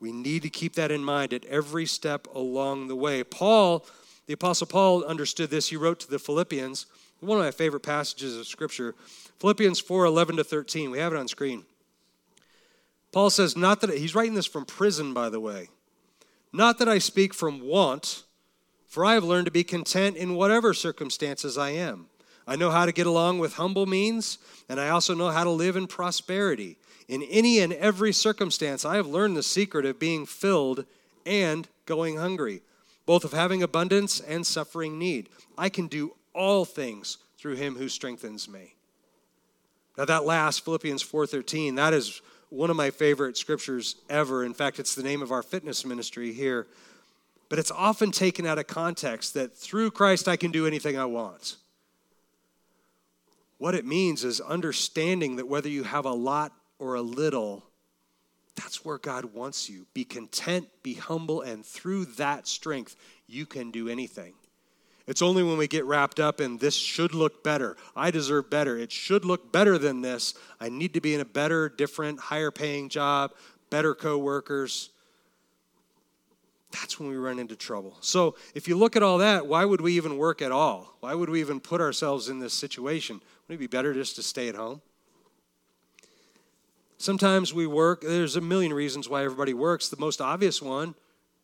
[0.00, 3.24] We need to keep that in mind at every step along the way.
[3.24, 3.86] Paul
[4.26, 5.68] the apostle paul understood this.
[5.68, 6.86] He wrote to the philippians
[7.20, 8.94] one of my favorite passages of scripture
[9.38, 11.64] philippians 4 11 to 13 we have it on screen.
[13.16, 15.70] Paul says, not that, he's writing this from prison, by the way.
[16.52, 18.24] Not that I speak from want,
[18.96, 22.06] for I have learned to be content in whatever circumstances I am.
[22.46, 24.38] I know how to get along with humble means,
[24.70, 26.78] and I also know how to live in prosperity.
[27.06, 30.86] In any and every circumstance, I have learned the secret of being filled
[31.26, 32.62] and going hungry,
[33.04, 35.28] both of having abundance and suffering need.
[35.58, 38.76] I can do all things through him who strengthens me.
[39.98, 44.42] Now that last Philippians 4:13, that is one of my favorite scriptures ever.
[44.42, 46.66] In fact, it's the name of our fitness ministry here.
[47.48, 51.04] But it's often taken out of context that through Christ I can do anything I
[51.04, 51.56] want.
[53.58, 57.64] What it means is understanding that whether you have a lot or a little,
[58.54, 59.86] that's where God wants you.
[59.94, 64.34] Be content, be humble, and through that strength, you can do anything.
[65.06, 67.76] It's only when we get wrapped up in this should look better.
[67.94, 68.76] I deserve better.
[68.76, 70.34] It should look better than this.
[70.60, 73.32] I need to be in a better, different, higher paying job,
[73.70, 74.90] better coworkers.
[76.80, 77.96] That's when we run into trouble.
[78.00, 80.96] So, if you look at all that, why would we even work at all?
[81.00, 83.20] Why would we even put ourselves in this situation?
[83.48, 84.82] Wouldn't it be better just to stay at home?
[86.98, 89.88] Sometimes we work, there's a million reasons why everybody works.
[89.88, 90.94] The most obvious one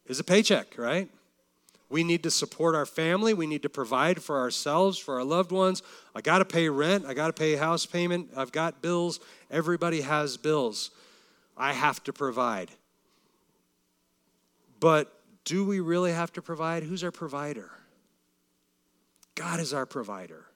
[0.07, 1.09] is a paycheck, right?
[1.89, 3.35] We need to support our family.
[3.35, 5.83] We need to provide for ourselves, for our loved ones.
[6.15, 7.05] I got to pay rent.
[7.05, 8.31] I got to pay house payment.
[8.35, 9.21] I've got bills.
[9.51, 10.91] Everybody has bills.
[11.57, 12.71] I have to provide.
[14.81, 15.13] But
[15.45, 16.83] do we really have to provide?
[16.83, 17.71] Who's our provider?
[19.35, 20.47] God is our provider.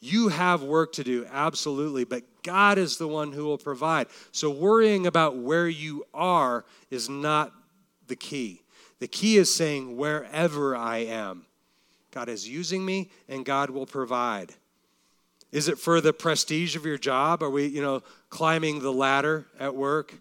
[0.00, 4.06] You have work to do, absolutely, but God is the one who will provide.
[4.32, 7.52] So worrying about where you are is not
[8.06, 8.62] the key.
[8.98, 11.44] The key is saying, wherever I am,
[12.12, 14.54] God is using me and God will provide.
[15.52, 17.42] Is it for the prestige of your job?
[17.42, 20.14] Are we, you know, climbing the ladder at work?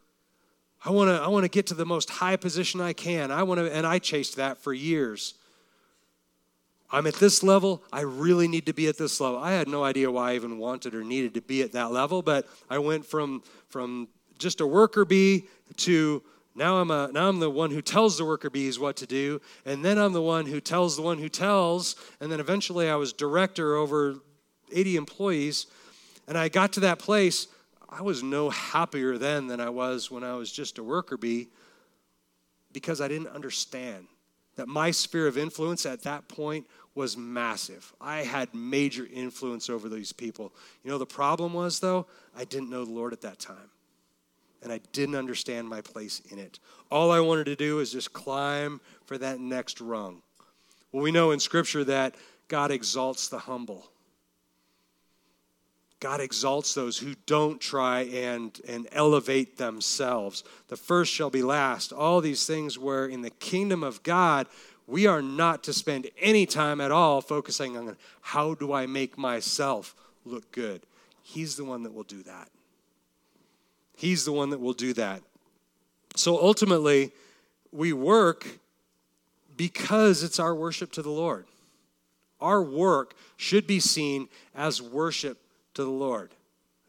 [0.83, 3.31] I want to I want to get to the most high position I can.
[3.31, 5.33] I want to and I chased that for years.
[6.91, 7.83] I'm at this level.
[7.93, 9.37] I really need to be at this level.
[9.37, 12.21] I had no idea why I even wanted or needed to be at that level,
[12.21, 15.45] but I went from from just a worker bee
[15.77, 16.23] to
[16.55, 19.39] now I'm, a, now I'm the one who tells the worker bees what to do,
[19.65, 22.95] and then I'm the one who tells the one who tells, and then eventually I
[22.95, 24.15] was director over
[24.71, 25.67] 80 employees.
[26.27, 27.47] And I got to that place,
[27.89, 31.49] I was no happier then than I was when I was just a worker bee
[32.71, 34.07] because I didn't understand
[34.55, 37.93] that my sphere of influence at that point was massive.
[37.99, 40.53] I had major influence over these people.
[40.83, 43.71] You know, the problem was, though, I didn't know the Lord at that time
[44.61, 46.59] and I didn't understand my place in it.
[46.91, 50.21] All I wanted to do was just climb for that next rung.
[50.91, 52.15] Well, we know in Scripture that
[52.47, 53.91] God exalts the humble.
[55.99, 60.43] God exalts those who don't try and, and elevate themselves.
[60.69, 61.91] The first shall be last.
[61.91, 64.47] All these things where in the kingdom of God,
[64.87, 69.17] we are not to spend any time at all focusing on how do I make
[69.17, 69.93] myself
[70.23, 70.81] look good.
[71.21, 72.49] He's the one that will do that.
[73.95, 75.21] He's the one that will do that.
[76.15, 77.11] So ultimately,
[77.71, 78.47] we work
[79.57, 81.45] because it's our worship to the Lord.
[82.39, 85.37] Our work should be seen as worship
[85.79, 86.31] to the Lord.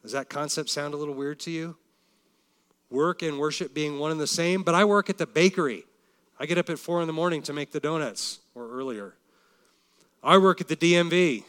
[0.02, 1.76] Does that concept sound a little weird to you?
[2.90, 5.84] work and worship being one and the same, but I work at the bakery.
[6.38, 9.14] I get up at four in the morning to make the donuts or earlier.
[10.22, 11.44] I work at the DMV.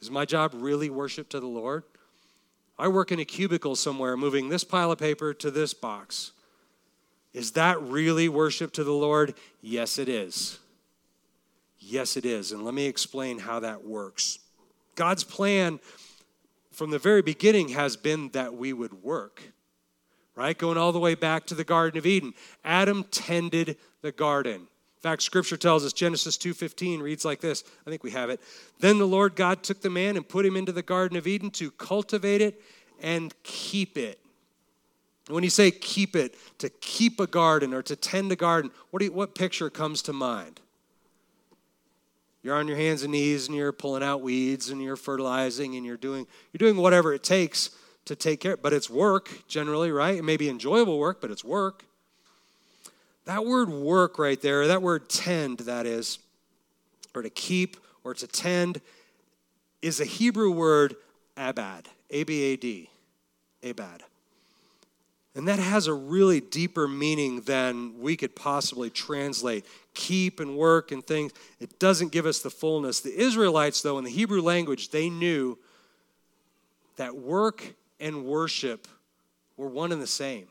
[0.00, 1.84] Is my job really worship to the Lord?
[2.78, 6.32] I work in a cubicle somewhere moving this pile of paper to this box.
[7.32, 9.34] Is that really worship to the Lord?
[9.60, 10.58] Yes, it is.
[11.80, 12.52] Yes, it is.
[12.52, 14.38] And let me explain how that works.
[14.94, 15.80] God's plan
[16.78, 19.42] from the very beginning has been that we would work,
[20.36, 20.56] right?
[20.56, 22.34] Going all the way back to the Garden of Eden.
[22.64, 24.60] Adam tended the garden.
[24.60, 27.64] In fact, scripture tells us Genesis 2:15 reads like this.
[27.84, 28.40] I think we have it.
[28.78, 31.50] Then the Lord God took the man and put him into the garden of Eden
[31.52, 32.62] to cultivate it
[33.00, 34.20] and keep it.
[35.26, 39.02] When you say keep it, to keep a garden or to tend a garden, what,
[39.02, 40.60] you, what picture comes to mind?
[42.48, 45.84] You're on your hands and knees and you're pulling out weeds and you're fertilizing and
[45.84, 47.68] you're doing you're doing whatever it takes
[48.06, 50.16] to take care, but it's work generally, right?
[50.16, 51.84] It may be enjoyable work, but it's work.
[53.26, 56.20] That word work right there, that word tend, that is,
[57.14, 58.80] or to keep or to tend,
[59.82, 60.96] is a Hebrew word
[61.36, 62.88] abad, A B A D,
[63.62, 64.04] abad.
[65.34, 69.66] And that has a really deeper meaning than we could possibly translate.
[69.94, 71.32] Keep and work and things.
[71.60, 73.00] It doesn't give us the fullness.
[73.00, 75.58] The Israelites, though, in the Hebrew language, they knew
[76.96, 78.88] that work and worship
[79.56, 80.48] were one and the same.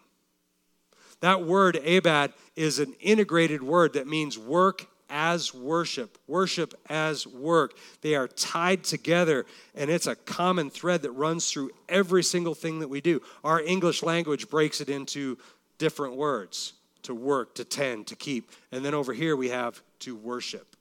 [1.19, 7.73] That word, abad, is an integrated word that means work as worship, worship as work.
[8.01, 9.45] They are tied together,
[9.75, 13.21] and it's a common thread that runs through every single thing that we do.
[13.43, 15.37] Our English language breaks it into
[15.77, 18.51] different words to work, to tend, to keep.
[18.71, 20.75] And then over here we have to worship.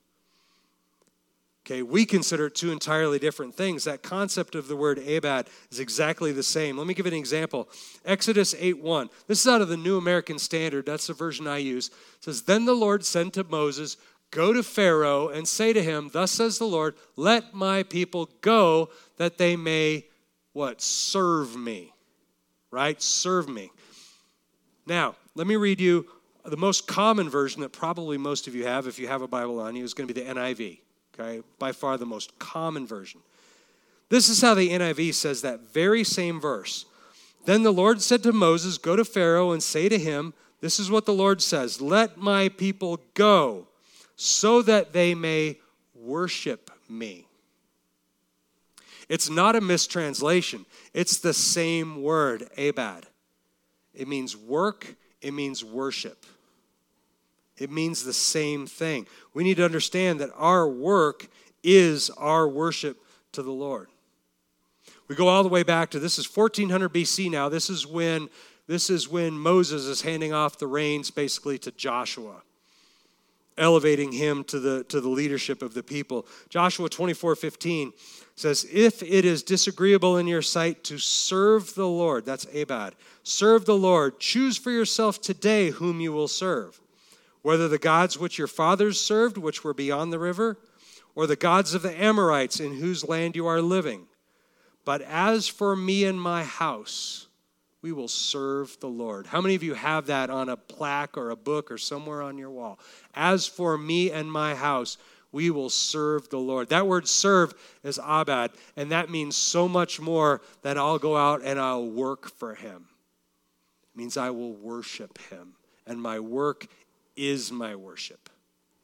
[1.67, 3.83] Okay, we consider two entirely different things.
[3.85, 6.79] That concept of the word abad is exactly the same.
[6.79, 7.69] Let me give an example.
[8.05, 9.11] Exodus 8 1.
[9.27, 10.87] This is out of the New American Standard.
[10.87, 11.89] That's the version I use.
[11.89, 13.97] It says, Then the Lord said to Moses,
[14.31, 18.91] Go to Pharaoh and say to him, Thus says the Lord, let my people go
[19.17, 20.07] that they may
[20.53, 20.81] what?
[20.81, 21.93] Serve me.
[22.71, 23.01] Right?
[23.01, 23.71] Serve me.
[24.87, 26.07] Now, let me read you
[26.45, 29.59] the most common version that probably most of you have, if you have a Bible
[29.61, 30.79] on you, is going to be the NIV.
[31.15, 31.43] Okay?
[31.59, 33.21] By far the most common version.
[34.09, 36.87] This is how the NIV says that very same verse.
[37.45, 40.91] Then the Lord said to Moses, Go to Pharaoh and say to him, This is
[40.91, 43.69] what the Lord says Let my people go
[44.17, 45.59] so that they may
[45.95, 47.27] worship me.
[49.09, 53.07] It's not a mistranslation, it's the same word, abad.
[53.95, 56.27] It means work, it means worship.
[57.59, 59.07] It means the same thing.
[59.33, 61.29] We need to understand that our work
[61.63, 62.99] is our worship
[63.33, 63.89] to the Lord.
[65.09, 67.49] We go all the way back to this is 1400 BC now.
[67.49, 68.29] This is when
[68.67, 72.43] this is when Moses is handing off the reins basically to Joshua
[73.59, 76.27] elevating him to the, to the leadership of the people.
[76.49, 77.93] Joshua 24 15
[78.35, 83.65] says, If it is disagreeable in your sight to serve the Lord, that's Abad, serve
[83.65, 86.81] the Lord, choose for yourself today whom you will serve,
[87.43, 90.59] whether the gods which your fathers served, which were beyond the river,
[91.15, 94.07] or the gods of the Amorites in whose land you are living.
[94.85, 97.26] But as for me and my house,
[97.87, 99.29] we will serve the Lord.
[99.29, 102.37] How many of you have that on a plaque or a book or somewhere on
[102.37, 102.81] your wall?
[103.15, 104.99] As for me and my house,
[105.31, 106.71] we will serve the Lord.
[106.71, 111.43] That word serve is abad, and that means so much more than I'll go out
[111.45, 112.89] and I'll work for him.
[113.95, 115.53] It means I will worship him,
[115.87, 116.67] and my work
[117.15, 118.29] is my worship.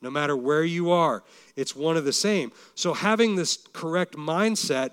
[0.00, 1.24] No matter where you are,
[1.56, 2.52] it's one of the same.
[2.76, 4.92] So having this correct mindset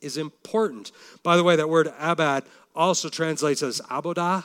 [0.00, 0.92] is important.
[1.22, 2.44] By the way, that word abad
[2.74, 4.44] also translates as abodah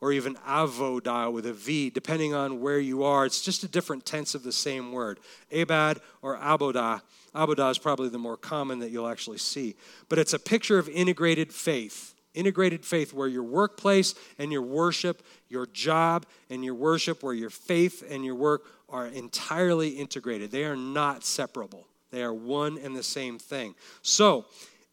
[0.00, 3.24] or even avodah with a V, depending on where you are.
[3.24, 5.18] It's just a different tense of the same word.
[5.50, 7.00] Abad or abodah.
[7.34, 9.76] Abodah is probably the more common that you'll actually see.
[10.08, 12.14] But it's a picture of integrated faith.
[12.34, 17.50] Integrated faith where your workplace and your worship, your job and your worship, where your
[17.50, 20.50] faith and your work are entirely integrated.
[20.50, 23.74] They are not separable, they are one and the same thing.
[24.02, 24.44] So,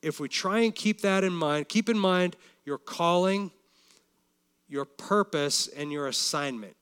[0.02, 2.36] if we try and keep that in mind, keep in mind
[2.66, 3.52] your calling,
[4.68, 6.76] your purpose, and your assignment.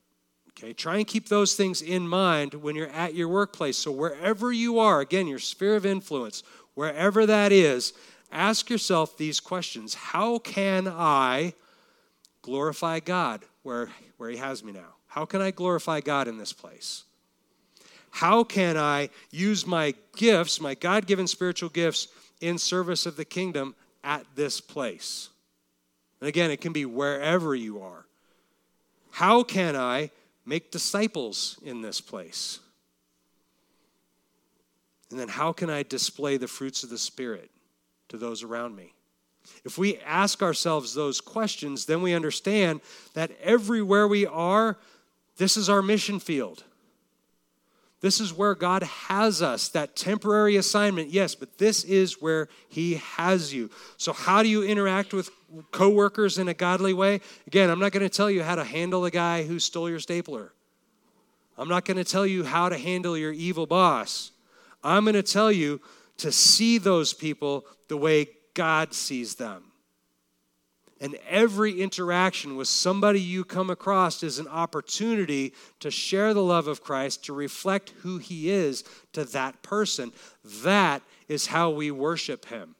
[0.50, 3.78] Okay, try and keep those things in mind when you're at your workplace.
[3.78, 6.42] So, wherever you are, again, your sphere of influence,
[6.74, 7.94] wherever that is,
[8.30, 11.54] ask yourself these questions How can I
[12.42, 14.96] glorify God where, where He has me now?
[15.06, 17.04] How can I glorify God in this place?
[18.10, 22.08] How can I use my gifts, my God given spiritual gifts,
[22.40, 23.74] in service of the kingdom
[24.04, 25.29] at this place?
[26.20, 28.06] And again, it can be wherever you are.
[29.10, 30.10] How can I
[30.44, 32.60] make disciples in this place?
[35.10, 37.50] And then how can I display the fruits of the Spirit
[38.08, 38.94] to those around me?
[39.64, 42.80] If we ask ourselves those questions, then we understand
[43.14, 44.78] that everywhere we are,
[45.38, 46.64] this is our mission field.
[48.00, 52.94] This is where God has us, that temporary assignment, yes, but this is where He
[52.94, 53.70] has you.
[53.98, 55.30] So, how do you interact with
[55.70, 57.20] coworkers in a godly way?
[57.46, 59.98] Again, I'm not going to tell you how to handle the guy who stole your
[59.98, 60.52] stapler.
[61.58, 64.30] I'm not going to tell you how to handle your evil boss.
[64.82, 65.82] I'm going to tell you
[66.18, 69.69] to see those people the way God sees them.
[71.00, 76.68] And every interaction with somebody you come across is an opportunity to share the love
[76.68, 78.84] of Christ, to reflect who He is
[79.14, 80.12] to that person.
[80.62, 82.74] That is how we worship Him.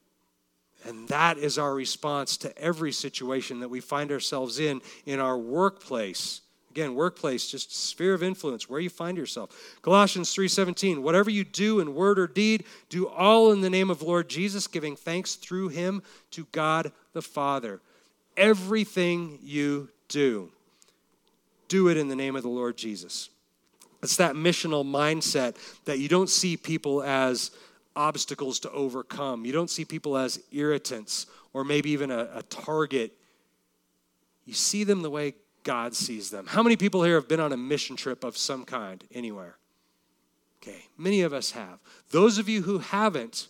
[0.84, 5.38] And that is our response to every situation that we find ourselves in in our
[5.38, 6.42] workplace.
[6.70, 9.50] Again, workplace, just sphere of influence, where you find yourself.
[9.82, 14.02] Colossians 3:17, whatever you do in word or deed, do all in the name of
[14.02, 17.80] Lord Jesus, giving thanks through him to God the Father
[18.40, 20.50] everything you do,
[21.68, 23.28] do it in the name of the Lord Jesus.
[24.02, 27.50] It's that missional mindset that you don't see people as
[27.94, 29.44] obstacles to overcome.
[29.44, 33.12] You don't see people as irritants or maybe even a, a, target.
[34.46, 35.34] You see them the way
[35.64, 36.46] God sees them.
[36.46, 39.56] How many people here have been on a mission trip of some kind anywhere?
[40.62, 41.78] Okay, many of us have.
[42.10, 43.48] Those of you who haven't,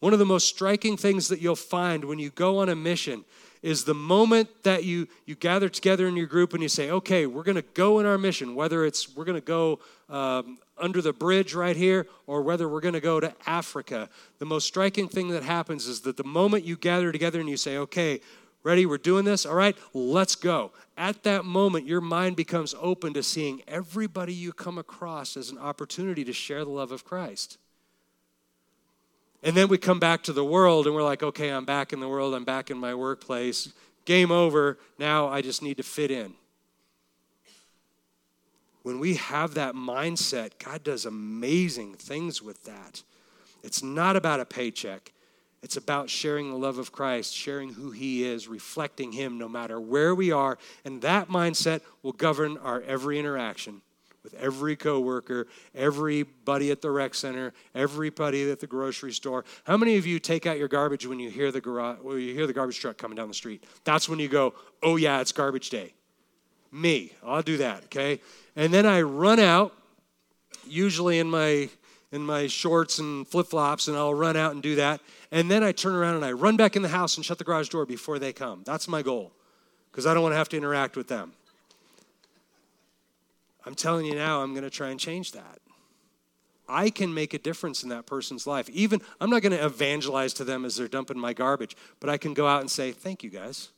[0.00, 3.24] one of the most striking things that you'll find when you go on a mission
[3.66, 7.26] is the moment that you you gather together in your group and you say okay
[7.26, 11.02] we're going to go in our mission whether it's we're going to go um, under
[11.02, 14.08] the bridge right here or whether we're going to go to africa.
[14.38, 17.56] The most striking thing that happens is that the moment you gather together and you
[17.56, 18.20] say okay
[18.62, 20.70] ready we're doing this all right let's go.
[20.96, 25.58] At that moment your mind becomes open to seeing everybody you come across as an
[25.58, 27.58] opportunity to share the love of christ
[29.46, 32.00] and then we come back to the world and we're like, okay, I'm back in
[32.00, 33.72] the world, I'm back in my workplace.
[34.04, 34.76] Game over.
[34.98, 36.34] Now I just need to fit in.
[38.82, 43.04] When we have that mindset, God does amazing things with that.
[43.62, 45.12] It's not about a paycheck.
[45.62, 49.80] It's about sharing the love of Christ, sharing who He is, reflecting Him no matter
[49.80, 50.58] where we are.
[50.84, 53.82] And that mindset will govern our every interaction
[54.26, 59.44] with every coworker, everybody at the rec center, everybody at the grocery store.
[59.62, 62.34] How many of you take out your garbage when you hear the garage, when you
[62.34, 63.62] hear the garbage truck coming down the street?
[63.84, 65.94] That's when you go, "Oh yeah, it's garbage day."
[66.72, 68.20] Me, I'll do that, okay?
[68.56, 69.72] And then I run out,
[70.66, 71.70] usually in my
[72.10, 75.00] in my shorts and flip flops, and I'll run out and do that.
[75.30, 77.44] And then I turn around and I run back in the house and shut the
[77.44, 78.62] garage door before they come.
[78.64, 79.32] That's my goal,
[79.92, 81.32] because I don't want to have to interact with them.
[83.66, 85.58] I'm telling you now, I'm going to try and change that.
[86.68, 88.70] I can make a difference in that person's life.
[88.70, 92.16] Even, I'm not going to evangelize to them as they're dumping my garbage, but I
[92.16, 93.70] can go out and say, Thank you, guys.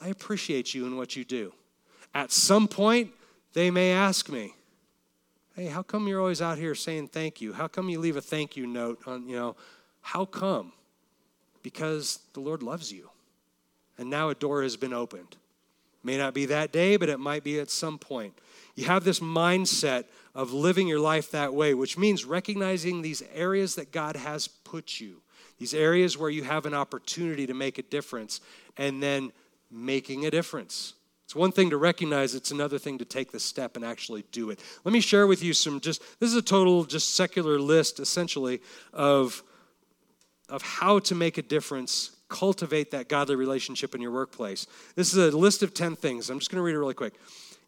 [0.00, 1.52] I appreciate you and what you do.
[2.14, 3.10] At some point,
[3.52, 4.54] they may ask me,
[5.56, 7.52] Hey, how come you're always out here saying thank you?
[7.52, 9.56] How come you leave a thank you note on, you know,
[10.00, 10.72] how come?
[11.62, 13.10] Because the Lord loves you.
[13.96, 15.36] And now a door has been opened.
[16.04, 18.34] May not be that day, but it might be at some point.
[18.76, 23.76] You have this mindset of living your life that way, which means recognizing these areas
[23.76, 25.22] that God has put you,
[25.58, 28.40] these areas where you have an opportunity to make a difference,
[28.76, 29.32] and then
[29.70, 30.94] making a difference.
[31.24, 34.50] It's one thing to recognize, it's another thing to take the step and actually do
[34.50, 34.60] it.
[34.84, 38.60] Let me share with you some just, this is a total, just secular list essentially
[38.92, 39.42] of,
[40.50, 44.66] of how to make a difference cultivate that godly relationship in your workplace.
[44.96, 46.28] This is a list of 10 things.
[46.28, 47.14] I'm just going to read it really quick.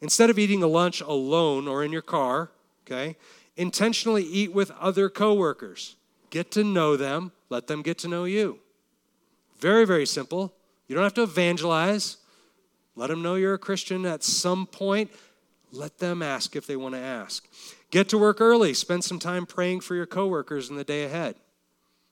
[0.01, 2.51] Instead of eating a lunch alone or in your car,
[2.85, 3.17] okay,
[3.57, 5.95] intentionally eat with other coworkers.
[6.31, 8.59] Get to know them, let them get to know you.
[9.61, 10.53] Very, very simple.
[10.89, 12.17] You don't have to evangelize.
[12.97, 15.11] Let them know you're a Christian at some point.
[15.71, 17.47] Let them ask if they want to ask.
[17.91, 18.75] Get to work early.
[18.75, 21.37] Spend some time praying for your coworkers in the day ahead.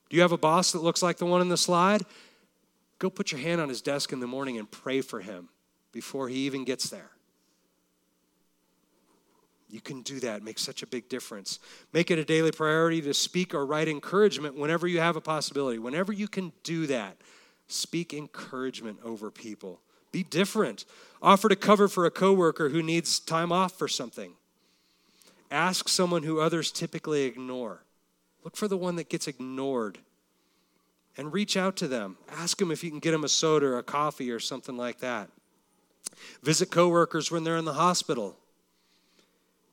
[0.09, 2.03] Do you have a boss that looks like the one in the slide?
[2.99, 5.49] Go put your hand on his desk in the morning and pray for him
[5.91, 7.11] before he even gets there.
[9.69, 11.59] You can do that, make such a big difference.
[11.91, 15.79] Make it a daily priority to speak or write encouragement whenever you have a possibility.
[15.79, 17.17] Whenever you can do that,
[17.67, 19.81] speak encouragement over people.
[20.11, 20.85] Be different.
[21.21, 24.33] Offer to cover for a coworker who needs time off for something.
[25.51, 27.83] Ask someone who others typically ignore.
[28.43, 29.97] Look for the one that gets ignored
[31.17, 32.17] and reach out to them.
[32.29, 34.99] Ask them if you can get them a soda or a coffee or something like
[34.99, 35.29] that.
[36.43, 38.37] Visit coworkers when they're in the hospital.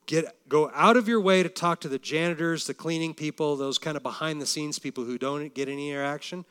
[0.05, 3.77] Get, go out of your way to talk to the janitors, the cleaning people, those
[3.77, 6.43] kind of behind the scenes people who don't get any interaction.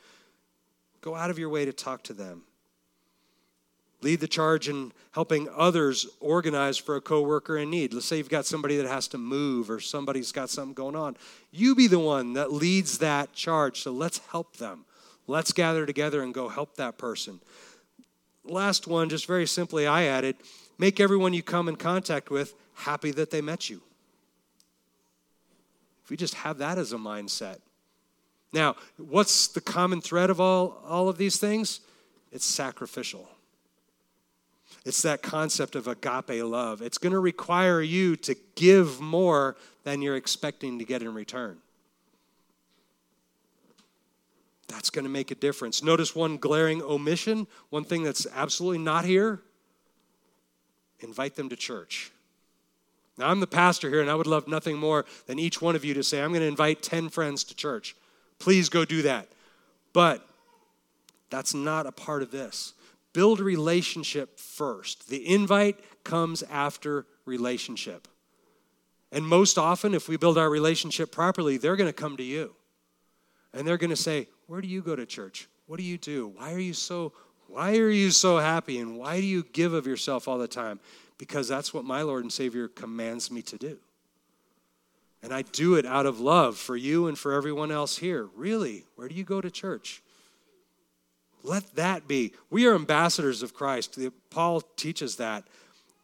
[1.01, 2.43] Go out of your way to talk to them.
[4.03, 7.93] Lead the charge in helping others organize for a coworker in need.
[7.93, 11.15] Let's say you've got somebody that has to move or somebody's got something going on.
[11.51, 13.81] You be the one that leads that charge.
[13.81, 14.85] So let's help them.
[15.25, 17.39] Let's gather together and go help that person.
[18.43, 20.35] Last one, just very simply, I added
[20.77, 23.81] make everyone you come in contact with happy that they met you.
[26.03, 27.59] If we just have that as a mindset.
[28.51, 31.79] Now, what's the common thread of all, all of these things?
[32.33, 33.29] It's sacrificial.
[34.85, 36.81] It's that concept of agape love.
[36.81, 41.57] It's going to require you to give more than you're expecting to get in return.
[44.67, 45.83] That's going to make a difference.
[45.83, 49.41] Notice one glaring omission, one thing that's absolutely not here
[51.03, 52.11] invite them to church.
[53.17, 55.85] Now, I'm the pastor here, and I would love nothing more than each one of
[55.85, 57.95] you to say, I'm going to invite 10 friends to church.
[58.39, 59.27] Please go do that.
[59.91, 60.27] But
[61.29, 62.73] that's not a part of this.
[63.13, 65.07] Build relationship first.
[65.09, 68.07] The invite comes after relationship.
[69.11, 72.55] And most often, if we build our relationship properly, they're going to come to you.
[73.53, 75.47] And they're going to say, Where do you go to church?
[75.67, 76.33] What do you do?
[76.35, 77.13] Why are you so
[77.47, 78.79] why are you so happy?
[78.79, 80.79] And why do you give of yourself all the time?
[81.19, 83.77] Because that's what my Lord and Savior commands me to do.
[85.21, 88.27] And I do it out of love for you and for everyone else here.
[88.35, 90.01] Really, where do you go to church?
[91.43, 92.33] Let that be.
[92.49, 93.99] We are ambassadors of Christ.
[94.29, 95.43] Paul teaches that.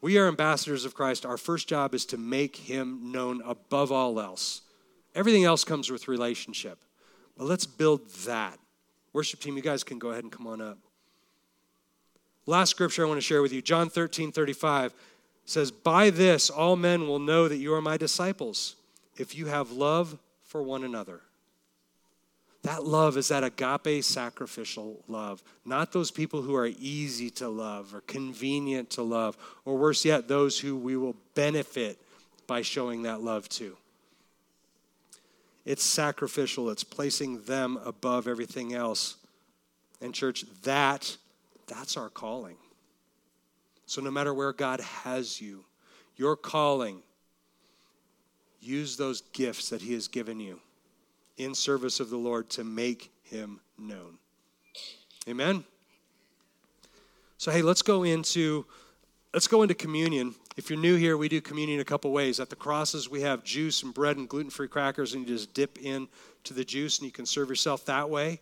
[0.02, 1.26] We are ambassadors of Christ.
[1.26, 4.62] Our first job is to make him known above all else.
[5.16, 6.78] Everything else comes with relationship.
[7.38, 8.60] But let's build that.
[9.14, 10.78] Worship team, you guys can go ahead and come on up.
[12.46, 14.94] Last scripture I want to share with you, John 13, 35
[15.46, 18.76] says, By this all men will know that you are my disciples,
[19.18, 21.22] if you have love for one another.
[22.64, 27.94] That love is that agape sacrificial love, not those people who are easy to love
[27.96, 31.98] or convenient to love, or worse yet, those who we will benefit
[32.48, 33.78] by showing that love to.
[35.66, 39.16] It's sacrificial, it's placing them above everything else.
[40.02, 41.16] And, church, that,
[41.68, 42.56] that's our calling.
[43.86, 45.64] So, no matter where God has you,
[46.16, 47.02] your calling,
[48.60, 50.60] use those gifts that He has given you
[51.40, 54.18] in service of the Lord to make him known.
[55.28, 55.64] Amen.
[57.38, 58.66] So hey, let's go into
[59.34, 60.36] let's go into communion.
[60.58, 62.40] If you're new here, we do communion a couple ways.
[62.40, 65.78] At the crosses, we have juice and bread and gluten-free crackers, and you just dip
[65.82, 66.10] in
[66.44, 68.42] to the juice and you can serve yourself that way.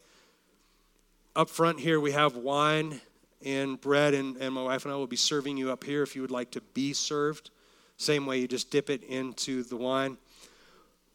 [1.36, 3.02] Up front here, we have wine
[3.46, 6.16] and bread, and, and my wife and I will be serving you up here if
[6.16, 7.52] you would like to be served.
[7.98, 10.18] Same way, you just dip it into the wine.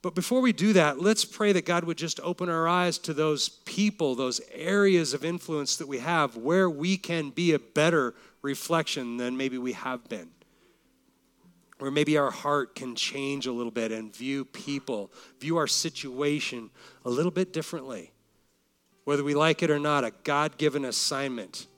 [0.03, 3.15] But before we do that, let's pray that God would just open our eyes to
[3.15, 8.15] those people, those areas of influence that we have where we can be a better
[8.43, 10.31] reflection than maybe we have been.
[11.79, 16.71] Where maybe our heart can change a little bit and view people, view our situation
[17.05, 18.11] a little bit differently.
[19.05, 21.69] Whether we like it or not, a God given assignment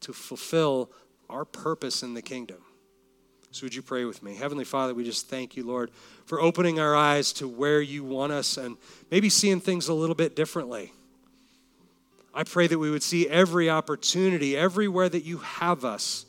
[0.00, 0.90] to fulfill
[1.30, 2.58] our purpose in the kingdom.
[3.56, 4.34] So, would you pray with me?
[4.34, 5.90] Heavenly Father, we just thank you, Lord,
[6.26, 8.76] for opening our eyes to where you want us and
[9.10, 10.92] maybe seeing things a little bit differently.
[12.34, 16.26] I pray that we would see every opportunity, everywhere that you have us,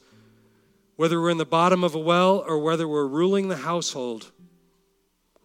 [0.95, 4.31] whether we're in the bottom of a well or whether we're ruling the household,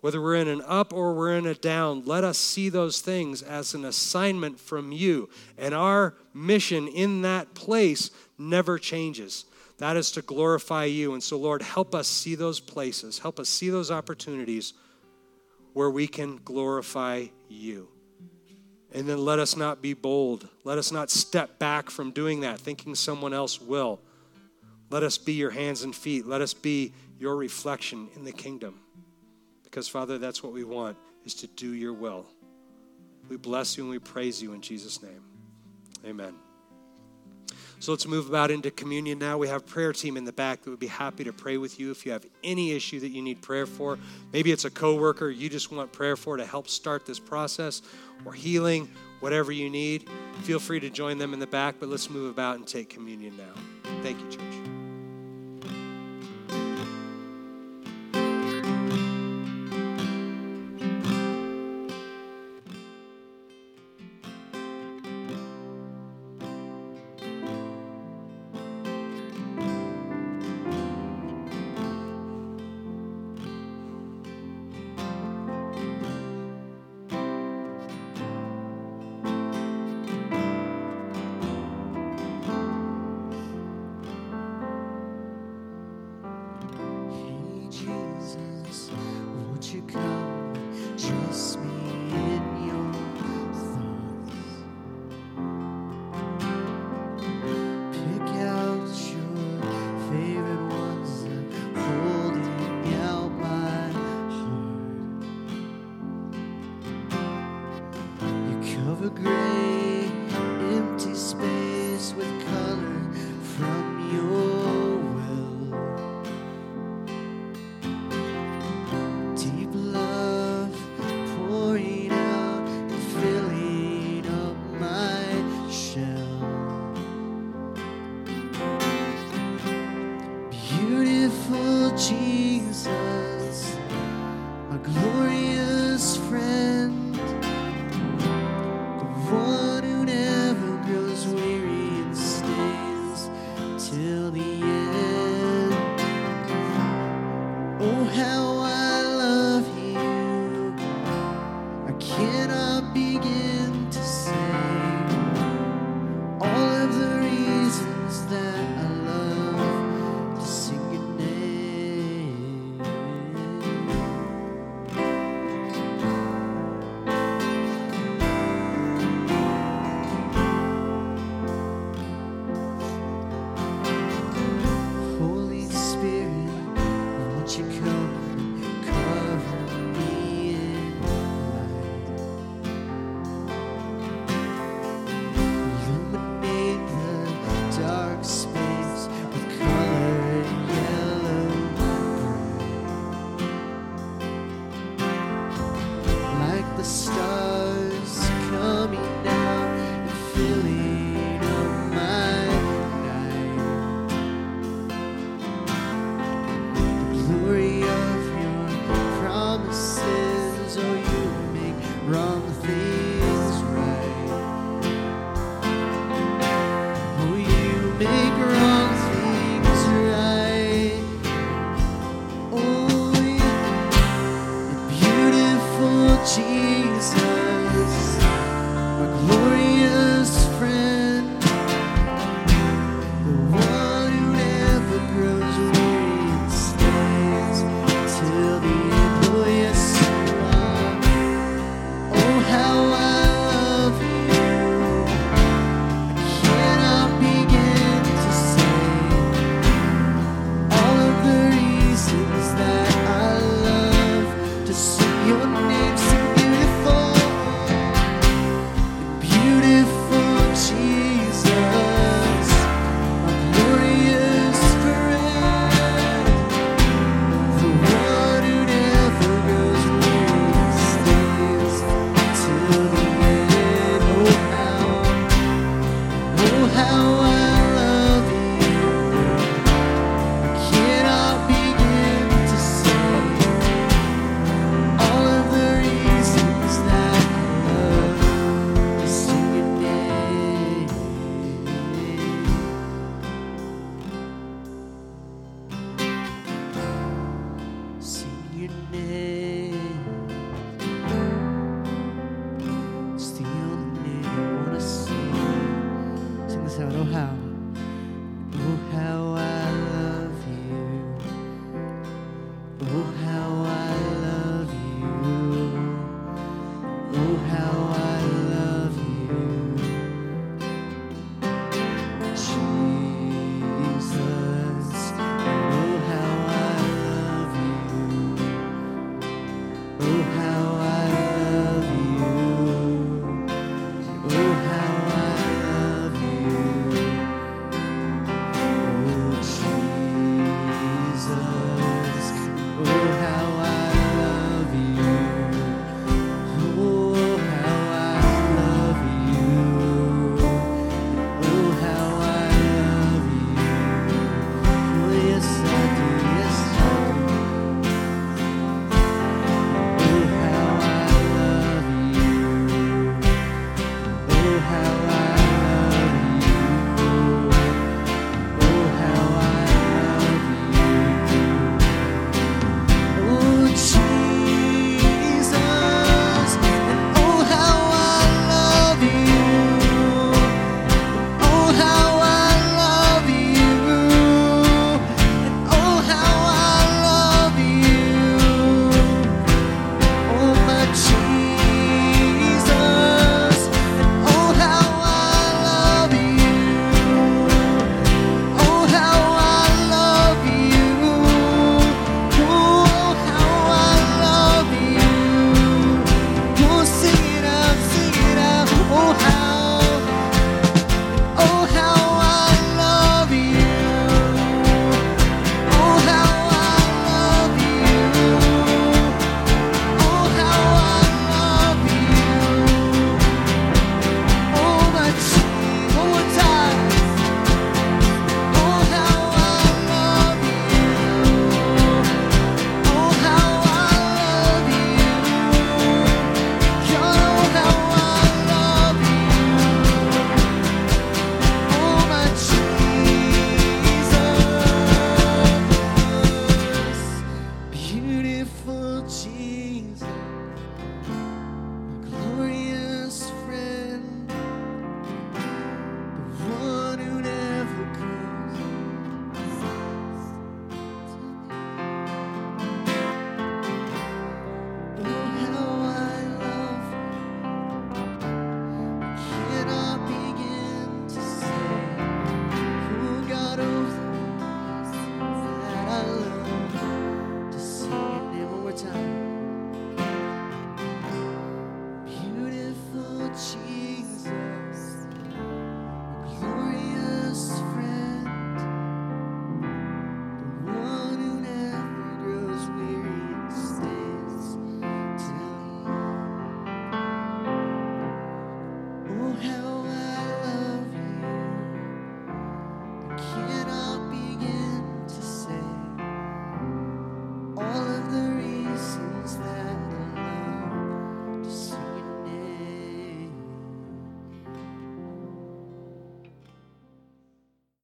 [0.03, 3.43] whether we're in an up or we're in a down, let us see those things
[3.43, 5.29] as an assignment from you.
[5.59, 9.47] And our mission in that place never changes.
[9.83, 11.13] That is to glorify you.
[11.13, 14.75] And so, Lord, help us see those places, help us see those opportunities
[15.73, 17.89] where we can glorify you.
[18.93, 20.49] And then let us not be bold.
[20.63, 23.99] Let us not step back from doing that, thinking someone else will.
[24.91, 26.29] Let us be your hands and feet.
[26.29, 28.79] Let us be your reflection in the kingdom.
[29.65, 32.27] Because, Father, that's what we want, is to do your will.
[33.29, 35.25] We bless you and we praise you in Jesus' name.
[36.07, 36.35] Amen.
[37.83, 39.39] So let's move about into communion now.
[39.39, 41.91] We have prayer team in the back that would be happy to pray with you
[41.91, 43.99] if you have any issue that you need prayer for.
[44.33, 47.83] Maybe it's a coworker you just want prayer for to help start this process
[48.25, 50.09] or healing, whatever you need.
[50.43, 53.37] Feel free to join them in the back, but let's move about and take communion
[53.37, 53.91] now.
[54.05, 54.82] Thank you, church.